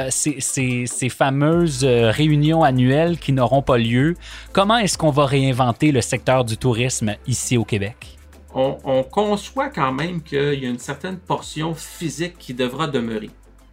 ces, 0.09 0.89
fameuses 1.09 1.85
réunions 1.85 2.65
annuelles 2.65 3.19
qui 3.19 3.33
n'auront 3.33 3.63
pas 3.63 3.79
lieu. 3.79 4.17
Comment 4.53 4.79
est-ce 4.79 4.99
qu'on 4.99 5.11
va 5.11 5.27
réinventer 5.27 5.93
le 5.93 6.01
secteur 6.01 6.45
du 6.45 6.57
tourisme 6.57 7.15
ici 7.27 7.57
au 7.57 7.65
Québec? 7.65 8.19
On, 8.55 8.79
on 8.85 9.03
conçoit 9.03 9.69
quand 9.69 9.93
même 9.93 10.23
qu'il 10.23 10.61
y 10.63 10.67
a 10.67 10.69
une 10.69 10.79
certaine 10.79 11.19
portion 11.19 11.75
physique 11.75 12.39
qui 12.39 12.55
devra 12.55 12.87
demeurer. 12.87 13.31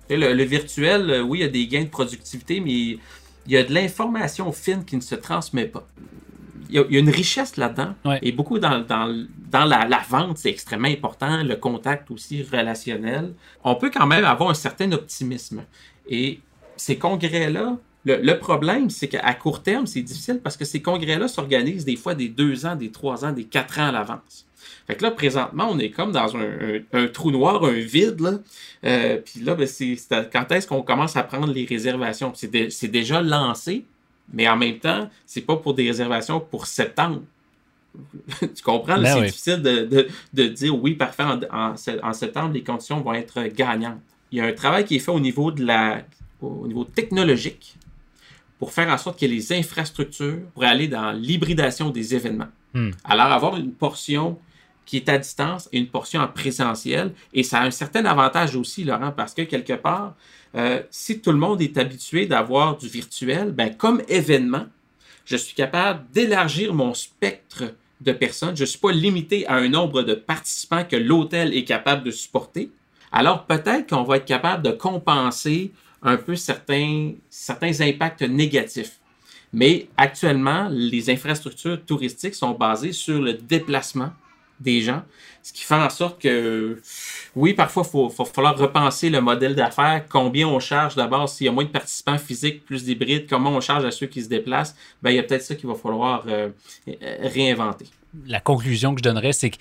Le, 0.10 0.34
le 0.34 0.44
virtuel, 0.44 1.10
euh, 1.10 1.22
oui, 1.22 1.40
il 1.40 1.42
y 1.42 1.46
a 1.46 1.50
des 1.50 1.68
gains 1.68 1.84
de 1.84 1.90
productivité, 1.90 2.60
mais 2.62 2.72
il 2.72 3.00
y 3.48 3.58
a 3.58 3.64
de 3.64 3.74
l'information 3.74 4.52
fine 4.52 4.84
qui 4.86 4.96
ne 4.96 5.02
se 5.02 5.16
transmet 5.16 5.66
pas. 5.66 5.88
Il 6.70 6.76
y 6.76 6.80
a, 6.80 6.84
il 6.88 6.94
y 6.94 6.98
a 6.98 7.00
une 7.00 7.10
richesse 7.10 7.58
là-dedans. 7.58 7.96
Ouais. 8.06 8.20
Et 8.22 8.32
beaucoup 8.32 8.60
dans, 8.60 8.80
dans, 8.82 9.26
dans 9.52 9.66
la, 9.66 9.86
la 9.88 10.02
vente, 10.08 10.38
c'est 10.38 10.50
extrêmement 10.50 10.88
important. 10.88 11.44
Le 11.44 11.56
contact 11.56 12.12
aussi 12.12 12.44
relationnel. 12.44 13.34
On 13.64 13.76
peut 13.76 13.90
quand 13.90 14.06
même 14.06 14.26
avoir 14.26 14.50
un 14.50 14.56
certain 14.56 14.92
optimisme. 14.92 15.64
Et 16.08 16.40
ces 16.76 16.98
congrès-là, 16.98 17.78
le, 18.06 18.18
le 18.18 18.40
problème, 18.40 18.90
c'est 18.90 19.08
qu'à 19.08 19.34
court 19.34 19.62
terme, 19.62 19.86
c'est 19.86 20.02
difficile 20.02 20.40
parce 20.44 20.56
que 20.58 20.66
ces 20.66 20.82
congrès-là 20.82 21.28
s'organisent 21.28 21.86
des 21.86 21.96
fois 21.98 22.16
des 22.16 22.30
deux 22.30 22.66
ans, 22.66 22.76
des 22.76 22.92
trois 22.92 23.26
ans, 23.26 23.32
des 23.32 23.44
quatre 23.44 23.80
ans 23.80 23.88
à 23.88 23.92
l'avance. 23.92 24.46
Fait 24.88 24.96
que 24.96 25.04
là, 25.04 25.12
présentement, 25.12 25.68
on 25.70 25.78
est 25.80 25.92
comme 25.92 26.12
dans 26.12 26.36
un, 26.36 26.42
un- 26.42 26.82
un 27.04 27.08
trou 27.08 27.30
noir, 27.32 27.64
un 27.64 27.72
vide. 27.74 28.22
Là. 28.22 28.40
Euh, 28.86 29.18
Puis 29.24 29.42
là, 29.42 29.54
ben, 29.56 29.68
c'est 29.68 29.96
quand 30.32 30.52
est-ce 30.52 30.66
qu'on 30.68 30.82
commence 30.82 31.16
à 31.16 31.24
prendre 31.24 31.52
les 31.54 31.66
réservations? 31.66 32.32
C'est 32.36 32.50
dé- 32.50 32.70
c'est 32.72 32.88
déjà 32.88 33.22
lancé, 33.22 33.86
mais 34.34 34.48
en 34.48 34.58
même 34.58 34.80
temps, 34.80 35.10
c'est 35.28 35.42
pas 35.42 35.58
pour 35.58 35.74
des 35.76 35.88
réservations 35.88 36.40
pour 36.40 36.66
septembre. 36.66 37.22
tu 38.40 38.64
comprends? 38.64 38.98
Ben 39.02 39.06
c'est 39.14 39.20
oui. 39.20 39.26
difficile 39.28 39.62
de, 39.62 39.86
de- 39.86 40.08
de 40.34 40.48
dire 40.48 40.76
oui, 40.82 40.94
parfait, 40.96 41.24
en, 41.24 41.40
en 41.52 41.76
se- 41.78 42.04
en 42.04 42.14
septembre, 42.14 42.54
les 42.54 42.64
conditions 42.64 43.02
vont 43.02 43.14
être 43.14 43.44
gagnantes. 43.56 44.00
Il 44.32 44.38
y 44.38 44.42
a 44.42 44.46
un 44.46 44.54
travail 44.54 44.86
qui 44.86 44.96
est 44.96 45.00
fait 45.00 45.12
au 45.12 45.20
niveau, 45.20 45.52
de 45.52 45.66
la, 45.66 46.02
au 46.42 46.66
niveau 46.68 46.84
technologique 46.84 47.76
pour 48.60 48.74
faire 48.74 48.90
en 48.90 48.98
sorte 48.98 49.18
qu'il 49.18 49.30
y 49.30 49.34
ait 49.34 49.36
les 49.36 49.54
infrastructures 49.54 50.42
pour 50.54 50.64
aller 50.64 50.88
dans 50.88 51.12
l'hybridation 51.12 51.90
des 51.90 52.14
événements. 52.14 52.50
Hmm. 52.74 52.92
Alors, 53.04 53.28
avoir 53.28 53.58
une 53.58 53.72
portion 53.72 54.38
qui 54.86 54.98
est 54.98 55.10
à 55.10 55.18
distance 55.18 55.70
et 55.72 55.78
une 55.78 55.88
portion 55.88 56.20
en 56.20 56.28
présentiel. 56.28 57.14
Et 57.32 57.44
ça 57.44 57.60
a 57.60 57.66
un 57.66 57.72
certain 57.72 58.06
avantage 58.06 58.56
aussi, 58.56 58.84
Laurent, 58.84 59.12
parce 59.16 59.36
que 59.36 59.44
quelque 59.44 59.74
part, 59.74 60.16
euh, 60.56 60.82
si 60.90 61.22
tout 61.22 61.32
le 61.32 61.38
monde 61.38 61.62
est 61.62 61.78
habitué 61.78 62.26
d'avoir 62.26 62.76
du 62.76 62.88
virtuel, 62.88 63.52
ben, 63.52 63.76
comme 63.76 64.02
événement, 64.08 64.66
je 65.26 65.38
suis 65.38 65.54
capable 65.54 66.06
d'élargir 66.12 66.74
mon 66.74 66.96
spectre 66.96 67.66
de 68.02 68.12
personnes. 68.12 68.58
Je 68.58 68.64
ne 68.64 68.66
suis 68.66 68.80
pas 68.80 68.92
limité 68.92 69.46
à 69.46 69.58
un 69.58 69.70
nombre 69.70 70.02
de 70.02 70.16
participants 70.16 70.84
que 70.84 70.96
l'hôtel 70.96 71.54
est 71.54 71.66
capable 71.66 72.04
de 72.04 72.12
supporter. 72.12 72.72
Alors 73.12 73.46
peut-être 73.46 73.90
qu'on 73.90 74.04
va 74.04 74.18
être 74.18 74.26
capable 74.26 74.64
de 74.64 74.72
compenser 74.72 75.72
un 76.02 76.18
peu 76.18 76.36
certains, 76.36 77.14
certains 77.30 77.82
impacts 77.82 78.22
négatifs. 78.22 79.00
Mais 79.52 79.88
actuellement, 79.98 80.70
les 80.72 81.10
infrastructures 81.10 81.84
touristiques 81.84 82.36
sont 82.36 82.52
basées 82.52 82.94
sur 82.94 83.20
le 83.20 83.34
déplacement 83.34 84.12
des 84.60 84.82
gens, 84.82 85.04
ce 85.42 85.54
qui 85.54 85.64
fait 85.64 85.76
en 85.76 85.90
sorte 85.90 86.22
que, 86.22 86.82
oui, 87.36 87.54
parfois, 87.54 87.84
il 87.86 87.90
faut, 87.90 88.26
falloir 88.26 88.58
repenser 88.58 89.10
le 89.10 89.22
modèle 89.22 89.56
d'affaires, 89.56 90.04
combien 90.10 90.48
on 90.48 90.60
charge 90.60 90.96
d'abord, 90.96 91.30
s'il 91.30 91.46
y 91.46 91.50
a 91.50 91.52
moins 91.52 91.64
de 91.64 91.70
participants 91.70 92.18
physiques, 92.18 92.66
plus 92.66 92.84
d'hybrides, 92.84 93.28
comment 93.30 93.52
on 93.52 93.62
charge 93.62 93.86
à 93.86 93.92
ceux 93.92 94.08
qui 94.08 94.22
se 94.22 94.28
déplacent, 94.28 94.76
ben, 95.02 95.12
il 95.12 95.16
y 95.16 95.20
a 95.20 95.24
peut-être 95.24 95.44
ça 95.44 95.56
qu'il 95.56 95.70
va 95.70 95.76
falloir 95.76 96.26
euh, 96.28 96.50
réinventer. 97.22 97.86
La 98.26 98.42
conclusion 98.42 98.94
que 98.94 99.00
je 99.00 99.04
donnerais, 99.04 99.34
c'est 99.34 99.52
que 99.52 99.58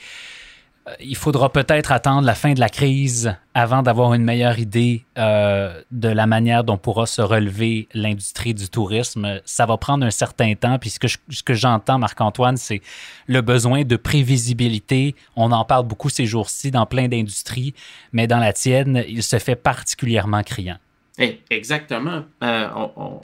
il 1.00 1.16
faudra 1.16 1.52
peut-être 1.52 1.92
attendre 1.92 2.26
la 2.26 2.34
fin 2.34 2.52
de 2.52 2.60
la 2.60 2.68
crise 2.68 3.34
avant 3.54 3.82
d'avoir 3.82 4.14
une 4.14 4.22
meilleure 4.22 4.58
idée 4.58 5.04
euh, 5.16 5.80
de 5.90 6.08
la 6.08 6.26
manière 6.26 6.64
dont 6.64 6.78
pourra 6.78 7.06
se 7.06 7.22
relever 7.22 7.88
l'industrie 7.94 8.54
du 8.54 8.68
tourisme. 8.68 9.40
Ça 9.44 9.66
va 9.66 9.76
prendre 9.76 10.04
un 10.04 10.10
certain 10.10 10.54
temps. 10.54 10.78
Puis 10.78 10.90
ce 10.90 10.98
que, 10.98 11.08
ce 11.08 11.42
que 11.42 11.54
j'entends, 11.54 11.98
Marc-Antoine, 11.98 12.56
c'est 12.56 12.80
le 13.26 13.40
besoin 13.40 13.84
de 13.84 13.96
prévisibilité. 13.96 15.14
On 15.36 15.52
en 15.52 15.64
parle 15.64 15.86
beaucoup 15.86 16.08
ces 16.08 16.26
jours-ci 16.26 16.70
dans 16.70 16.86
plein 16.86 17.08
d'industries, 17.08 17.74
mais 18.12 18.26
dans 18.26 18.38
la 18.38 18.52
tienne, 18.52 19.04
il 19.08 19.22
se 19.22 19.38
fait 19.38 19.56
particulièrement 19.56 20.42
criant. 20.42 20.78
Eh, 21.18 21.40
exactement. 21.50 22.22
Euh, 22.44 22.68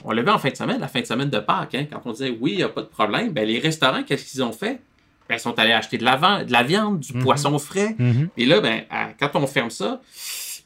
on, 0.03 0.11
l'a 0.11 0.21
vu 0.21 0.29
en 0.29 0.37
fin 0.37 0.49
de 0.49 0.57
semaine, 0.57 0.81
la 0.81 0.89
fin 0.89 0.99
de 0.99 1.05
semaine 1.05 1.29
de 1.29 1.39
Pâques, 1.39 1.75
hein, 1.75 1.85
quand 1.89 2.01
on 2.03 2.11
disait 2.11 2.37
oui, 2.41 2.51
il 2.51 2.57
n'y 2.57 2.63
a 2.63 2.69
pas 2.69 2.81
de 2.81 2.87
problème. 2.87 3.31
Ben, 3.31 3.47
les 3.47 3.59
restaurants, 3.59 4.03
qu'est-ce 4.03 4.29
qu'ils 4.29 4.43
ont 4.43 4.51
fait? 4.51 4.81
Ben, 5.27 5.37
sont 5.37 5.57
allés 5.57 5.71
acheter 5.71 5.97
de 5.97 6.03
la, 6.03 6.43
de 6.43 6.51
la 6.51 6.63
viande, 6.63 6.99
du 6.99 7.13
mhm. 7.13 7.23
poisson 7.23 7.57
frais. 7.57 7.95
Mhm. 7.97 8.29
Et 8.37 8.45
là, 8.45 8.61
ben, 8.61 8.83
quand 9.19 9.35
on 9.35 9.47
ferme 9.47 9.69
ça, 9.69 10.01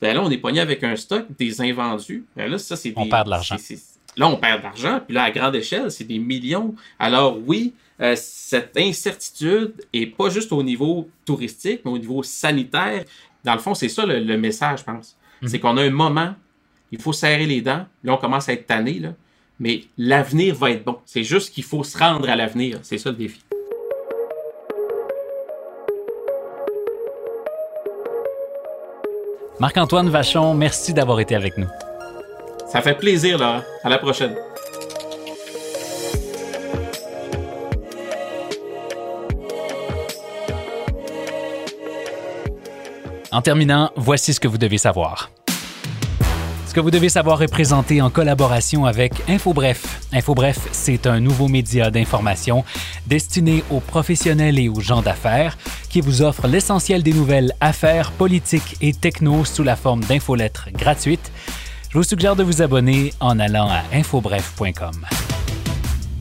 ben 0.01 0.13
là, 0.13 0.21
on 0.21 0.29
est 0.29 0.37
pogné 0.37 0.59
avec 0.59 0.83
un 0.83 0.95
stock 0.95 1.25
des 1.37 1.61
invendus. 1.61 2.25
Ben 2.35 2.49
là, 2.49 2.57
ça, 2.57 2.75
c'est 2.75 2.93
On 2.95 3.07
perd 3.07 3.25
de 3.25 3.31
l'argent. 3.31 3.55
Là, 4.17 4.27
on 4.27 4.37
perd 4.37 4.59
de 4.59 4.63
l'argent. 4.63 5.01
Puis 5.05 5.13
là, 5.13 5.23
à 5.23 5.31
grande 5.31 5.55
échelle, 5.55 5.91
c'est 5.91 6.03
des 6.03 6.19
millions. 6.19 6.75
Alors, 6.97 7.37
oui, 7.45 7.73
euh, 8.01 8.15
cette 8.15 8.77
incertitude 8.77 9.73
est 9.93 10.07
pas 10.07 10.29
juste 10.29 10.51
au 10.51 10.63
niveau 10.63 11.09
touristique, 11.25 11.81
mais 11.83 11.91
au 11.91 11.97
niveau 11.97 12.23
sanitaire. 12.23 13.03
Dans 13.43 13.53
le 13.53 13.59
fond, 13.59 13.73
c'est 13.73 13.89
ça 13.89 14.05
le, 14.05 14.37
message, 14.37 14.79
je 14.79 14.83
pense. 14.85 15.17
Mhm. 15.41 15.47
C'est 15.47 15.59
qu'on 15.59 15.77
a 15.77 15.83
un 15.83 15.89
moment, 15.89 16.33
il 16.91 17.01
faut 17.01 17.13
serrer 17.13 17.45
les 17.45 17.61
dents. 17.61 17.85
Là, 18.03 18.13
on 18.13 18.17
commence 18.17 18.49
à 18.49 18.53
être 18.53 18.67
tanné, 18.67 18.99
là. 18.99 19.13
Mais 19.61 19.83
l'avenir 19.97 20.55
va 20.55 20.71
être 20.71 20.85
bon. 20.85 20.99
C'est 21.05 21.25
juste 21.25 21.53
qu'il 21.53 21.65
faut 21.65 21.83
se 21.83 21.97
rendre 21.97 22.29
à 22.29 22.35
l'avenir. 22.37 22.79
C'est 22.81 22.97
ça 22.97 23.09
le 23.09 23.17
défi. 23.17 23.41
Marc-Antoine 29.59 30.07
Vachon, 30.09 30.53
merci 30.53 30.93
d'avoir 30.93 31.19
été 31.19 31.35
avec 31.35 31.57
nous. 31.57 31.67
Ça 32.71 32.81
fait 32.81 32.93
plaisir, 32.93 33.37
là. 33.37 33.65
À 33.83 33.89
la 33.89 33.97
prochaine. 33.97 34.33
En 43.33 43.41
terminant, 43.41 43.91
voici 43.97 44.33
ce 44.33 44.39
que 44.39 44.47
vous 44.47 44.57
devez 44.57 44.77
savoir. 44.77 45.29
Ce 46.65 46.73
que 46.73 46.79
vous 46.79 46.91
devez 46.91 47.09
savoir 47.09 47.41
est 47.41 47.47
présenté 47.47 48.01
en 48.01 48.09
collaboration 48.09 48.85
avec 48.85 49.11
InfoBref. 49.27 50.01
InfoBref, 50.13 50.69
c'est 50.71 51.05
un 51.05 51.19
nouveau 51.19 51.47
média 51.47 51.91
d'information 51.91 52.63
destiné 53.07 53.63
aux 53.71 53.79
professionnels 53.81 54.57
et 54.57 54.69
aux 54.69 54.79
gens 54.79 55.01
d'affaires 55.01 55.57
qui 55.89 56.01
vous 56.01 56.21
offre 56.21 56.47
l'essentiel 56.47 57.03
des 57.03 57.13
nouvelles 57.13 57.51
affaires, 57.59 58.11
politiques 58.11 58.77
et 58.81 58.93
techno 58.93 59.43
sous 59.43 59.63
la 59.63 59.75
forme 59.75 60.03
d'infolettres 60.03 60.69
gratuites. 60.71 61.31
Je 61.89 61.97
vous 61.97 62.03
suggère 62.03 62.35
de 62.35 62.43
vous 62.43 62.61
abonner 62.61 63.13
en 63.19 63.39
allant 63.39 63.69
à 63.69 63.81
infobref.com. 63.93 65.28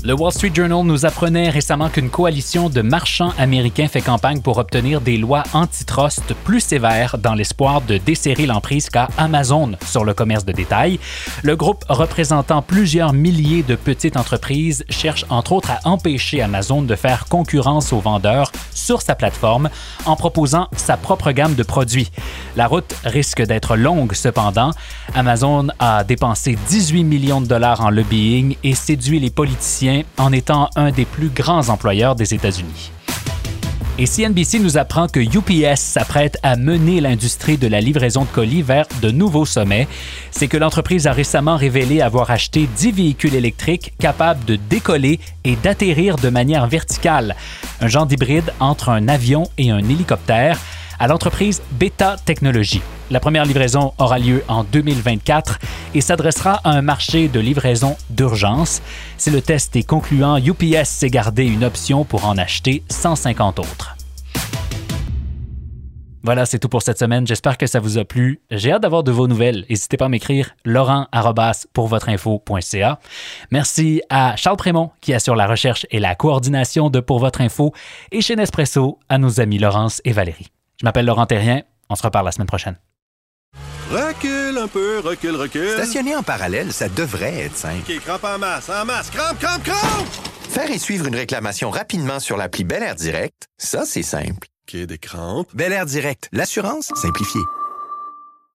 Le 0.05 0.15
Wall 0.15 0.33
Street 0.33 0.53
Journal 0.55 0.85
nous 0.85 1.07
apprenait 1.07 1.51
récemment 1.51 1.89
qu'une 1.89 2.09
coalition 2.09 2.71
de 2.71 2.83
marchands 2.83 3.33
américains 3.37 3.89
fait 3.89 4.01
campagne 4.01 4.41
pour 4.41 4.59
obtenir 4.59 5.01
des 5.01 5.17
lois 5.17 5.43
antitrust 5.53 6.35
plus 6.45 6.61
sévères 6.61 7.19
dans 7.19 7.35
l'espoir 7.35 7.81
de 7.81 7.99
desserrer 7.99 8.47
l'emprise 8.47 8.91
qu'a 8.91 9.09
Amazon 9.19 9.73
sur 9.85 10.05
le 10.05 10.15
commerce 10.15 10.45
de 10.45 10.53
détail. 10.53 11.01
Le 11.43 11.57
groupe 11.57 11.85
représentant 11.89 12.63
plusieurs 12.63 13.13
milliers 13.13 13.65
de 13.65 13.75
petites 13.75 14.17
entreprises 14.17 14.85
cherche 14.89 15.25
entre 15.31 15.53
autres 15.53 15.73
à 15.73 15.81
empêcher 15.89 16.43
Amazon 16.43 16.83
de 16.83 16.95
faire 16.95 17.25
concurrence 17.25 17.93
aux 17.93 18.01
vendeurs 18.01 18.53
sur 18.73 19.03
sa 19.03 19.17
plateforme 19.17 19.69
en 20.07 20.15
proposant 20.15 20.69
sa 20.77 20.97
propre 20.97 21.33
gamme 21.33 21.57
de 21.57 21.65
produits. 21.65 22.13
La 22.55 22.69
route 22.69 22.95
risque 23.05 23.43
d'être 23.43 23.77
longue 23.77 24.15
cependant. 24.15 24.71
Amazon 25.17 25.67
a 25.81 26.05
dépensé 26.05 26.57
18 26.69 27.03
millions 27.03 27.41
de 27.41 27.47
dollars 27.47 27.81
en 27.81 27.91
lobbying 27.91 28.55
et 28.63 28.77
séduit 28.77 29.19
les 29.19 29.31
politiciens 29.31 29.88
en 30.17 30.33
étant 30.33 30.71
un 30.77 30.91
des 30.91 31.05
plus 31.05 31.29
grands 31.29 31.69
employeurs 31.69 32.15
des 32.15 32.35
États-Unis. 32.35 32.91
Et 34.01 34.07
CNBC 34.07 34.61
nous 34.61 34.79
apprend 34.79 35.09
que 35.09 35.19
UPS 35.19 35.81
s'apprête 35.81 36.39
à 36.45 36.55
mener 36.55 37.01
l'industrie 37.01 37.57
de 37.57 37.67
la 37.67 37.81
livraison 37.81 38.23
de 38.23 38.29
colis 38.29 38.63
vers 38.63 38.87
de 39.03 39.11
nouveaux 39.11 39.45
sommets. 39.45 39.89
C'est 40.31 40.47
que 40.47 40.57
l'entreprise 40.57 41.09
a 41.09 41.13
récemment 41.13 41.57
révélé 41.57 42.01
avoir 42.01 42.31
acheté 42.31 42.69
10 42.77 42.93
véhicules 42.93 43.35
électriques 43.35 43.93
capables 43.99 44.45
de 44.45 44.55
décoller 44.55 45.19
et 45.43 45.57
d'atterrir 45.57 46.15
de 46.15 46.29
manière 46.29 46.69
verticale, 46.69 47.35
un 47.81 47.89
genre 47.89 48.07
d'hybride 48.07 48.53
entre 48.61 48.91
un 48.91 49.09
avion 49.09 49.45
et 49.59 49.73
un 49.73 49.81
hélicoptère 49.81 50.61
à 50.99 51.07
l'entreprise 51.07 51.63
Beta 51.73 52.17
Technologies. 52.25 52.83
La 53.11 53.21
première 53.21 53.45
livraison 53.45 53.93
aura 53.99 54.19
lieu 54.19 54.45
en 54.49 54.65
2024 54.65 55.59
et 55.95 56.01
s'adressera 56.01 56.61
à 56.65 56.71
un 56.71 56.83
marché 56.83 57.29
de 57.29 57.41
livraison 57.41 57.97
d'urgence. 58.11 58.83
Si 59.17 59.31
le 59.31 59.41
test 59.41 59.75
est 59.77 59.83
concluant, 59.83 60.37
UPS 60.37 60.89
s'est 60.89 61.11
gardé 61.11 61.47
une 61.47 61.65
option 61.65 62.05
pour 62.05 62.27
en 62.27 62.37
acheter 62.37 62.83
150 62.91 63.61
autres. 63.61 63.95
Voilà, 66.25 66.45
c'est 66.45 66.59
tout 66.59 66.69
pour 66.69 66.83
cette 66.83 66.99
semaine. 66.99 67.27
J'espère 67.27 67.57
que 67.57 67.67
ça 67.67 67.81
vous 67.81 67.97
a 67.97 68.05
plu. 68.05 68.43
J'ai 68.51 68.73
hâte 68.73 68.83
d'avoir 68.83 69.03
de 69.03 69.11
vos 69.11 69.29
nouvelles. 69.29 69.65
N'hésitez 69.71 69.97
pas 69.97 70.07
à 70.07 70.09
m'écrire 70.11 70.51
laurent 70.65 71.07
pour 71.73 71.87
votre 71.87 72.11
info.ca. 72.11 72.99
Merci 73.51 74.03
à 74.11 74.37
Charles 74.37 74.59
Prémont 74.59 74.91
qui 75.01 75.15
assure 75.15 75.37
la 75.37 75.47
recherche 75.47 75.87
et 75.91 76.01
la 76.01 76.15
coordination 76.15 76.91
de 76.91 77.01
Pour 77.01 77.19
votre 77.19 77.41
info 77.41 77.73
et 78.13 78.21
chez 78.21 78.37
Nespresso 78.37 78.99
à 79.09 79.17
nos 79.17 79.41
amis 79.41 79.59
Laurence 79.59 80.03
et 80.05 80.13
Valérie. 80.13 80.51
Je 80.81 80.85
m'appelle 80.85 81.07
Laurent 81.07 81.27
Terrien. 81.27 81.63
On 81.91 81.97
se 81.97 82.03
reparle 82.03 82.25
la 82.25 82.33
semaine 82.33 82.47
prochaine. 82.47 82.77
Recule 83.91 84.59
un 84.59 84.69
peu, 84.69 85.01
recule, 85.01 85.35
recule. 85.35 85.71
Stationner 85.71 86.15
en 86.15 86.23
parallèle, 86.23 86.73
ça 86.73 86.89
devrait 86.89 87.47
être 87.47 87.57
simple. 87.57 87.91
OK, 87.91 88.01
crampe 88.01 88.25
en 88.25 88.39
masse, 88.39 88.69
en 88.69 88.85
masse, 88.85 89.11
crampe, 89.11 89.39
crampe, 89.39 89.63
crampe! 89.65 90.07
Faire 90.51 90.71
et 90.71 90.79
suivre 90.79 91.07
une 91.07 91.17
réclamation 91.17 91.71
rapidement 91.71 92.21
sur 92.21 92.37
l'appli 92.37 92.65
Bel 92.65 92.83
Air 92.83 92.95
Direct, 92.95 93.49
ça, 93.57 93.85
c'est 93.87 94.03
simple. 94.03 94.47
OK, 94.69 94.77
des 94.77 94.99
crampes. 94.99 95.49
Bel 95.55 95.73
Air 95.73 95.87
Direct, 95.87 96.29
l'assurance 96.33 96.91
simplifiée. 96.95 97.41